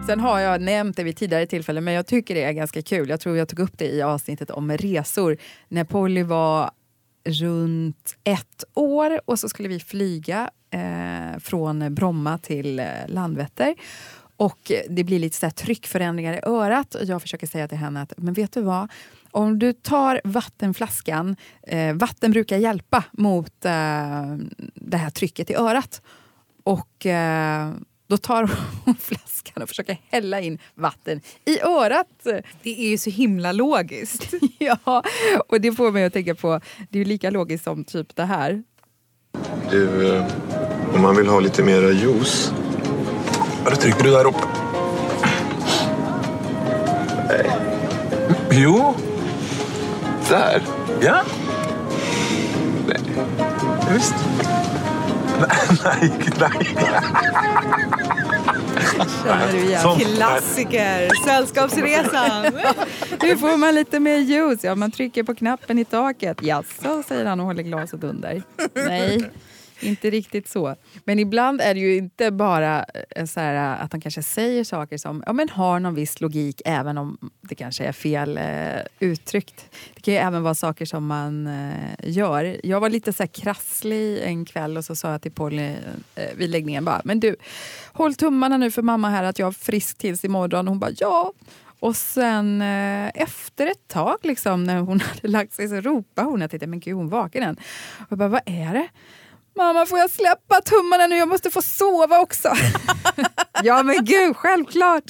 Sen 0.06 0.20
har 0.20 0.40
jag 0.40 0.60
nämnt 0.60 0.96
det 0.96 1.04
vid 1.04 1.16
tidigare 1.16 1.46
tillfällen, 1.46 1.84
men 1.84 1.94
jag 1.94 2.06
tycker 2.06 2.34
det 2.34 2.42
är 2.42 2.52
ganska 2.52 2.82
kul. 2.82 3.08
Jag 3.08 3.20
tror 3.20 3.36
jag 3.36 3.48
tog 3.48 3.58
upp 3.58 3.78
det 3.78 3.88
i 3.88 4.02
avsnittet 4.02 4.50
om 4.50 4.70
resor. 4.70 5.36
När 5.68 5.84
Polly 5.84 6.22
var 6.22 6.70
runt 7.24 8.16
ett 8.24 8.64
år 8.74 9.20
och 9.24 9.38
så 9.38 9.48
skulle 9.48 9.68
vi 9.68 9.80
flyga 9.80 10.50
eh, 10.70 11.38
från 11.40 11.94
Bromma 11.94 12.38
till 12.38 12.78
eh, 12.78 12.86
Landvetter. 13.06 13.74
Och 14.36 14.72
det 14.88 15.04
blir 15.04 15.18
lite 15.18 15.36
så 15.36 15.46
här 15.46 15.50
tryckförändringar 15.50 16.34
i 16.34 16.40
örat. 16.42 16.94
Och 16.94 17.04
jag 17.04 17.22
försöker 17.22 17.46
säga 17.46 17.68
till 17.68 17.78
henne 17.78 18.02
att, 18.02 18.12
men 18.16 18.34
vet 18.34 18.52
du 18.52 18.60
vad? 18.60 18.90
Om 19.30 19.58
du 19.58 19.72
tar 19.72 20.20
vattenflaskan, 20.24 21.36
eh, 21.62 21.94
vatten 21.94 22.30
brukar 22.30 22.56
hjälpa 22.56 23.04
mot 23.12 23.64
eh, 23.64 24.36
det 24.74 24.96
här 24.96 25.10
trycket 25.10 25.50
i 25.50 25.54
örat. 25.54 26.02
Och 26.64 27.06
eh, 27.06 27.72
då 28.12 28.18
tar 28.18 28.50
hon 28.84 28.94
flaskan 28.94 29.62
och 29.62 29.68
försöker 29.68 29.98
hälla 30.10 30.40
in 30.40 30.58
vatten 30.74 31.20
i 31.44 31.60
örat. 31.60 32.06
Det 32.62 32.84
är 32.86 32.90
ju 32.90 32.98
så 32.98 33.10
himla 33.10 33.52
logiskt. 33.52 34.34
Ja, 34.58 35.02
och 35.48 35.60
det 35.60 35.72
får 35.72 35.90
mig 35.90 36.04
att 36.04 36.12
tänka 36.12 36.34
på, 36.34 36.60
det 36.90 36.98
är 36.98 37.04
ju 37.04 37.04
lika 37.04 37.30
logiskt 37.30 37.64
som 37.64 37.84
typ 37.84 38.16
det 38.16 38.24
här. 38.24 38.62
Du, 39.70 40.14
eh, 40.16 40.26
om 40.94 41.02
man 41.02 41.16
vill 41.16 41.28
ha 41.28 41.40
lite 41.40 41.62
mera 41.62 41.90
juice. 41.90 42.52
Ja, 43.64 43.70
då 43.70 43.76
trycker 43.76 44.04
du 44.04 44.10
där 44.10 44.26
uppe. 44.26 44.46
Nej. 47.28 47.50
Jo. 48.50 48.94
Där. 50.28 50.62
Ja. 51.00 51.22
Nej. 52.86 53.00
Visst. 53.94 54.14
Nej, 55.84 56.12
nej. 56.40 58.01
Känner 59.24 59.52
du 59.52 59.58
igen? 59.58 60.14
Klassiker! 60.16 61.24
Sällskapsresan. 61.26 62.44
Hur 63.20 63.36
får 63.36 63.56
man 63.56 63.74
lite 63.74 64.00
mer 64.00 64.18
juice? 64.18 64.64
Ja, 64.64 64.74
man 64.74 64.90
trycker 64.90 65.22
på 65.22 65.34
knappen 65.34 65.78
i 65.78 65.84
taket. 65.84 66.42
Jaså, 66.42 67.02
säger 67.08 67.24
han 67.24 67.40
och 67.40 67.46
håller 67.46 67.62
glaset 67.62 68.04
under. 68.04 68.42
Nej, 68.74 69.30
inte 69.82 70.10
riktigt 70.10 70.48
så. 70.48 70.76
Men 71.04 71.18
ibland 71.18 71.60
är 71.60 71.74
det 71.74 71.80
ju 71.80 71.96
inte 71.96 72.30
bara 72.30 72.84
eh, 73.10 73.26
så 73.26 73.40
här, 73.40 73.82
att 73.82 73.90
de 73.90 74.00
kanske 74.00 74.22
säger 74.22 74.64
saker 74.64 74.98
som 74.98 75.22
ja, 75.26 75.32
men 75.32 75.48
har 75.48 75.80
någon 75.80 75.94
viss 75.94 76.20
logik 76.20 76.62
även 76.64 76.98
om 76.98 77.18
det 77.40 77.54
kanske 77.54 77.84
är 77.84 77.92
fel 77.92 78.38
eh, 78.38 78.80
uttryckt. 79.00 79.70
Det 79.94 80.00
kan 80.00 80.14
ju 80.14 80.20
även 80.20 80.42
vara 80.42 80.54
saker 80.54 80.84
som 80.84 81.06
man 81.06 81.46
eh, 81.46 81.96
gör. 82.02 82.60
Jag 82.64 82.80
var 82.80 82.90
lite 82.90 83.12
så 83.12 83.22
här 83.22 83.28
krasslig 83.28 84.22
en 84.22 84.44
kväll 84.44 84.76
och 84.76 84.84
så 84.84 84.96
sa 84.96 85.10
jag 85.10 85.22
till 85.22 85.32
Polly 85.32 85.74
eh, 86.14 86.36
vid 86.36 86.50
läggningen 86.50 86.84
bara, 86.84 87.00
men 87.04 87.20
du, 87.20 87.36
håll 87.92 88.14
tummarna 88.14 88.56
nu 88.56 88.70
för 88.70 88.82
mamma 88.82 89.10
här 89.10 89.24
att 89.24 89.38
jag 89.38 89.48
är 89.48 89.52
frisk 89.52 89.98
tills 89.98 90.24
imorgon. 90.24 90.68
Hon 90.68 90.78
bara, 90.78 90.90
ja. 90.98 91.32
Och 91.82 91.96
sen 91.96 92.62
eh, 92.62 93.10
efter 93.14 93.66
ett 93.66 93.88
tag, 93.88 94.16
liksom, 94.22 94.64
när 94.64 94.80
hon 94.80 95.00
hade 95.14 95.28
lagt 95.28 95.52
sig, 95.52 95.68
så 95.68 95.80
ropade 95.80 96.28
hon. 96.28 96.40
Jag 96.40 96.50
tänkte, 96.50 96.66
men 96.66 96.80
gud, 96.80 96.94
hon 96.94 97.08
vaken 97.08 97.42
än. 97.42 97.56
Och 97.98 98.06
jag 98.08 98.18
bara, 98.18 98.28
vad 98.28 98.40
är 98.46 98.72
det? 98.72 98.88
Mamma, 99.56 99.86
får 99.86 99.98
jag 99.98 100.10
släppa 100.10 100.60
tummarna 100.60 101.06
nu? 101.06 101.16
Jag 101.16 101.28
måste 101.28 101.50
få 101.50 101.62
sova 101.62 102.18
också. 102.18 102.52
ja, 103.62 103.82
men 103.82 104.04
gud, 104.04 104.36
självklart. 104.36 105.04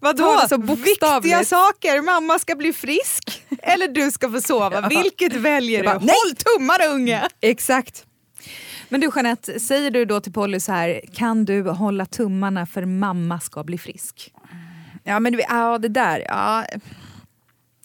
Vadå? 0.00 0.40
Så. 0.48 0.56
Viktiga 0.56 1.44
saker. 1.44 2.02
Mamma 2.02 2.38
ska 2.38 2.54
bli 2.54 2.72
frisk 2.72 3.42
eller 3.62 3.88
du 3.88 4.10
ska 4.10 4.30
få 4.30 4.40
sova. 4.40 4.80
Vilket 4.88 5.34
väljer 5.34 5.84
Jag 5.84 5.94
du? 5.94 5.98
bara, 5.98 6.06
nej. 6.06 6.14
Håll 6.24 6.36
tummarna 6.36 6.84
unge! 6.94 7.28
Exakt. 7.40 8.04
Men 8.88 9.00
du 9.00 9.10
Jeanette, 9.16 9.60
säger 9.60 9.90
du 9.90 10.04
då 10.04 10.20
till 10.20 10.32
Polly 10.32 10.60
så 10.60 10.72
här, 10.72 11.00
kan 11.14 11.44
du 11.44 11.62
hålla 11.62 12.06
tummarna 12.06 12.66
för 12.66 12.84
mamma 12.84 13.40
ska 13.40 13.64
bli 13.64 13.78
frisk? 13.78 14.32
Ja, 15.04 15.20
men 15.20 15.40
ja, 15.48 15.78
det 15.78 15.88
där. 15.88 16.24
Ja, 16.28 16.64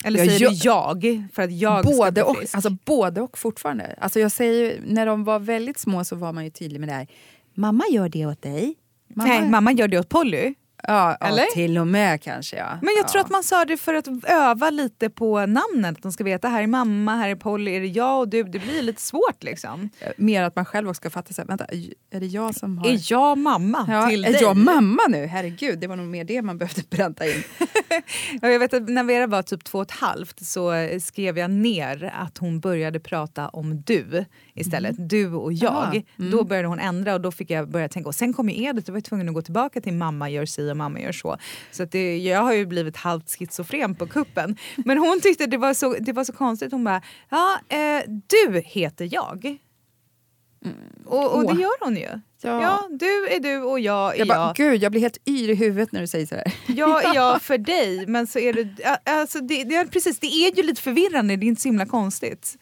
Eller 0.05 0.19
säger 0.25 0.41
jag- 0.63 0.99
du 1.01 1.09
jag 1.13 1.27
för 1.33 1.41
att 1.43 1.51
jag 1.51 1.83
ska 1.85 1.97
både, 1.97 2.11
bli 2.11 2.21
och, 2.21 2.37
frisk? 2.37 2.55
alltså, 2.55 2.77
både 2.85 3.21
och 3.21 3.37
fortfarande. 3.37 3.95
Alltså, 4.01 4.19
jag 4.19 4.31
säger, 4.31 4.81
när 4.85 5.05
de 5.05 5.23
var 5.23 5.39
väldigt 5.39 5.77
små 5.77 6.03
så 6.03 6.15
var 6.15 6.33
man 6.33 6.43
ju 6.43 6.49
tydlig 6.49 6.79
med 6.79 6.89
det 6.89 6.93
här. 6.93 7.07
Mamma 7.53 7.83
gör 7.91 8.09
det 8.09 8.25
åt 8.25 8.41
dig. 8.41 8.75
Mamma, 9.13 9.29
Nej, 9.29 9.49
mamma 9.49 9.71
gör 9.71 9.87
det 9.87 9.99
åt 9.99 10.09
Polly. 10.09 10.53
Ja, 10.87 11.17
ja, 11.19 11.27
Eller? 11.27 11.45
till 11.53 11.77
och 11.77 11.87
med 11.87 12.21
kanske. 12.21 12.55
Ja. 12.55 12.69
Men 12.81 12.95
jag 12.95 13.03
ja. 13.03 13.07
tror 13.07 13.21
att 13.21 13.29
man 13.29 13.43
sa 13.43 13.65
det 13.65 13.77
för 13.77 13.93
att 13.93 14.07
öva 14.27 14.69
lite 14.69 15.09
på 15.09 15.45
namnet. 15.45 15.97
Att 15.97 16.03
de 16.03 16.11
ska 16.11 16.23
veta 16.23 16.47
här 16.47 16.63
är 16.63 16.67
mamma, 16.67 17.15
här 17.15 17.29
är 17.29 17.35
Polly, 17.35 17.71
är 17.75 17.81
det 17.81 17.87
jag 17.87 18.19
och 18.19 18.27
du? 18.27 18.43
Det 18.43 18.59
blir 18.59 18.81
lite 18.81 19.01
svårt 19.01 19.43
liksom. 19.43 19.89
Mer 20.17 20.43
att 20.43 20.55
man 20.55 20.65
själv 20.65 20.89
också 20.89 20.99
ska 20.99 21.09
fatta, 21.09 21.33
här, 21.37 21.45
vänta, 21.45 21.65
är 22.11 22.19
det 22.19 22.25
jag 22.25 22.55
som 22.55 22.77
har... 22.77 22.87
Är 22.87 22.99
jag 23.11 23.37
mamma 23.37 23.85
ja, 23.89 24.09
till 24.09 24.25
är 24.25 24.31
dig? 24.31 24.41
jag 24.41 24.57
mamma 24.57 25.01
nu? 25.09 25.25
Herregud, 25.25 25.79
det 25.79 25.87
var 25.87 25.95
nog 25.95 26.07
mer 26.07 26.23
det 26.23 26.41
man 26.41 26.57
behövde 26.57 26.83
pränta 26.89 27.25
in. 27.25 27.43
Ja, 28.41 28.49
jag 28.49 28.59
vet 28.59 28.73
att 28.73 28.89
när 28.89 29.03
Vera 29.03 29.27
var 29.27 29.41
typ 29.41 29.63
två 29.63 29.77
och 29.77 29.83
ett 29.83 29.91
halvt 29.91 30.45
så 30.45 30.73
eh, 30.73 30.99
skrev 30.99 31.37
jag 31.37 31.51
ner 31.51 32.13
att 32.15 32.37
hon 32.37 32.59
började 32.59 32.99
prata 32.99 33.49
om 33.49 33.81
du 33.81 34.25
istället. 34.55 34.95
Du 34.97 35.33
och 35.33 35.53
jag. 35.53 36.03
Mm. 36.19 36.31
Då 36.31 36.43
började 36.43 36.67
hon 36.67 36.79
ändra 36.79 37.13
och 37.13 37.21
då 37.21 37.31
fick 37.31 37.49
jag 37.49 37.69
börja 37.69 37.89
tänka. 37.89 38.07
Och 38.09 38.15
sen 38.15 38.33
kom 38.33 38.49
ju 38.49 38.63
Edith, 38.63 38.87
då 38.87 38.93
var 38.93 39.01
tvungen 39.01 39.29
att 39.29 39.35
gå 39.35 39.41
tillbaka 39.41 39.81
till 39.81 39.93
mamma 39.93 40.29
gör 40.29 40.45
si 40.45 40.71
och 40.71 40.77
mamma 40.77 40.99
gör 40.99 41.11
så. 41.11 41.37
Så 41.71 41.85
det, 41.85 42.17
jag 42.17 42.41
har 42.41 42.53
ju 42.53 42.65
blivit 42.65 42.97
halvt 42.97 43.29
schizofren 43.29 43.95
på 43.95 44.07
kuppen. 44.07 44.57
Men 44.75 44.97
hon 44.97 45.21
tyckte 45.21 45.45
det 45.45 45.57
var 45.57 45.73
så, 45.73 45.95
det 45.99 46.13
var 46.13 46.23
så 46.23 46.33
konstigt. 46.33 46.71
Hon 46.71 46.83
bara, 46.83 47.01
ja 47.29 47.59
eh, 47.69 48.03
du 48.07 48.61
heter 48.65 49.09
jag. 49.11 49.57
Och, 51.05 51.33
och 51.33 51.45
Åh. 51.45 51.55
det 51.55 51.61
gör 51.61 51.85
hon 51.85 51.95
ju. 51.95 52.19
Ja. 52.45 52.61
Ja. 52.61 52.87
du 52.91 53.27
är 53.27 53.39
du 53.39 53.57
och 53.61 53.79
jag 53.79 54.13
är 54.15 54.19
Jag 54.19 54.27
jag. 54.27 54.37
bara, 54.37 54.53
gud, 54.53 54.83
jag 54.83 54.91
blir 54.91 55.01
helt 55.01 55.27
yr 55.29 55.49
i 55.49 55.55
huvudet 55.55 55.91
när 55.91 56.01
du 56.01 56.07
säger 56.07 56.25
sådär. 56.25 56.53
Jag 56.67 57.05
är 57.09 57.15
jag 57.15 57.41
för 57.41 57.57
dig, 57.57 58.07
men 58.07 58.27
så 58.27 58.39
är 58.39 58.53
det... 58.53 58.67
ja, 58.83 58.97
Alltså 59.05 59.39
det, 59.39 59.63
det, 59.63 59.75
är, 59.75 59.85
precis, 59.85 60.19
det 60.19 60.27
är 60.27 60.55
ju 60.55 60.63
lite 60.63 60.81
förvirrande, 60.81 61.35
det 61.35 61.45
är 61.45 61.47
inte 61.47 61.61
så 61.61 61.67
himla 61.67 61.85
konstigt. 61.85 62.57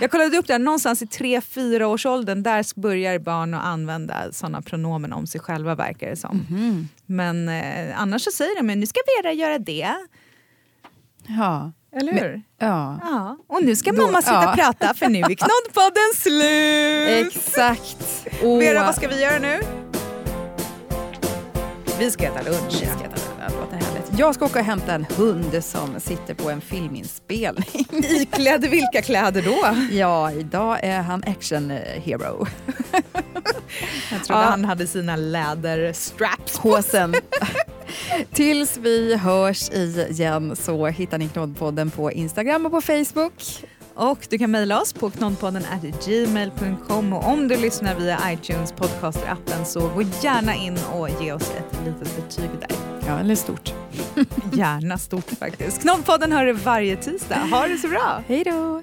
Jag 0.00 0.10
kollade 0.10 0.38
upp 0.38 0.46
det 0.46 0.52
här, 0.54 0.58
någonstans 0.58 1.02
i 1.02 1.04
3-4 1.04 1.82
års 1.82 2.06
åldern 2.06 2.42
där 2.42 2.80
börjar 2.80 3.18
barn 3.18 3.54
att 3.54 3.64
använda 3.64 4.32
sådana 4.32 4.62
pronomen 4.62 5.12
om 5.12 5.26
sig 5.26 5.40
själva 5.40 5.74
verkar 5.74 6.10
det 6.10 6.16
som. 6.16 6.46
Mhm. 6.50 6.88
Men 7.06 7.48
eh, 7.48 8.00
annars 8.00 8.22
så 8.22 8.30
säger 8.30 8.56
de 8.56 8.66
men 8.66 8.80
nu 8.80 8.86
ska 8.86 9.00
Vera 9.22 9.32
göra 9.32 9.58
det. 9.58 9.94
Ja. 11.26 11.72
Eller 12.00 12.12
hur? 12.12 12.42
ja. 12.58 12.98
Ja. 13.02 13.36
Och 13.48 13.62
nu 13.64 13.76
ska 13.76 13.92
Då- 13.92 14.02
mamma 14.06 14.22
sluta 14.22 14.42
ja. 14.42 14.54
prata 14.56 14.94
för 14.94 15.08
nu 15.08 15.18
är 15.18 15.22
knoddpodden 15.22 16.14
slut! 16.16 17.26
Exakt. 17.36 18.26
Och, 18.42 18.62
Vera, 18.62 18.84
vad 18.84 18.94
ska 18.94 19.08
vi 19.08 19.22
göra 19.22 19.38
nu? 19.38 19.60
Vi 21.98 22.10
ska 22.10 22.24
äta 22.24 22.42
lunch. 22.42 22.72
Vi 22.80 22.86
ska 22.86 23.04
äta 23.04 23.14
det. 23.14 23.20
Det 23.70 23.84
härligt. 23.84 24.18
Jag 24.18 24.34
ska 24.34 24.44
åka 24.44 24.58
och 24.58 24.64
hämta 24.64 24.94
en 24.94 25.06
hund 25.16 25.64
som 25.64 26.00
sitter 26.00 26.34
på 26.34 26.50
en 26.50 26.60
filminspelning. 26.60 27.86
Iklädd 27.92 28.64
vilka 28.64 29.02
kläder 29.02 29.42
då? 29.42 29.76
Ja, 29.96 30.32
idag 30.32 30.78
är 30.82 31.02
han 31.02 31.22
action 31.26 31.70
hero. 32.04 32.46
Jag 34.12 34.24
trodde 34.24 34.42
Ja. 34.42 34.48
han 34.50 34.64
hade 34.64 34.86
sina 34.86 35.16
läderstraps. 35.16 36.56
Håsen. 36.58 37.14
Tills 38.32 38.76
vi 38.76 39.16
hörs 39.16 39.70
igen 39.70 40.56
så 40.56 40.86
hittar 40.86 41.18
ni 41.18 41.28
Knoddpodden 41.28 41.90
på 41.90 42.12
Instagram 42.12 42.66
och 42.66 42.72
på 42.72 42.80
Facebook. 42.80 43.32
Och 43.94 44.26
du 44.30 44.38
kan 44.38 44.50
mejla 44.50 44.80
oss 44.80 44.92
på 44.92 45.10
knoddpodden 45.10 45.62
gmail.com 46.06 47.12
och 47.12 47.28
om 47.28 47.48
du 47.48 47.56
lyssnar 47.56 47.94
via 47.94 48.18
iTunes 48.32 48.72
podcaster-appen 48.74 49.64
så 49.64 49.80
gå 49.80 50.02
gärna 50.22 50.54
in 50.54 50.78
och 50.92 51.08
ge 51.22 51.32
oss 51.32 51.50
ett 51.58 51.78
litet 51.86 52.16
betyg 52.16 52.50
där. 52.60 52.76
Ja, 53.06 53.18
eller 53.18 53.34
stort. 53.34 53.72
Gärna 54.52 54.98
stort 54.98 55.30
faktiskt. 55.38 55.82
Knoddpodden 55.82 56.32
hör 56.32 56.46
du 56.46 56.52
varje 56.52 56.96
tisdag. 56.96 57.38
Ha 57.50 57.66
det 57.66 57.78
så 57.78 57.88
bra! 57.88 58.22
Hej 58.28 58.44
då! 58.44 58.82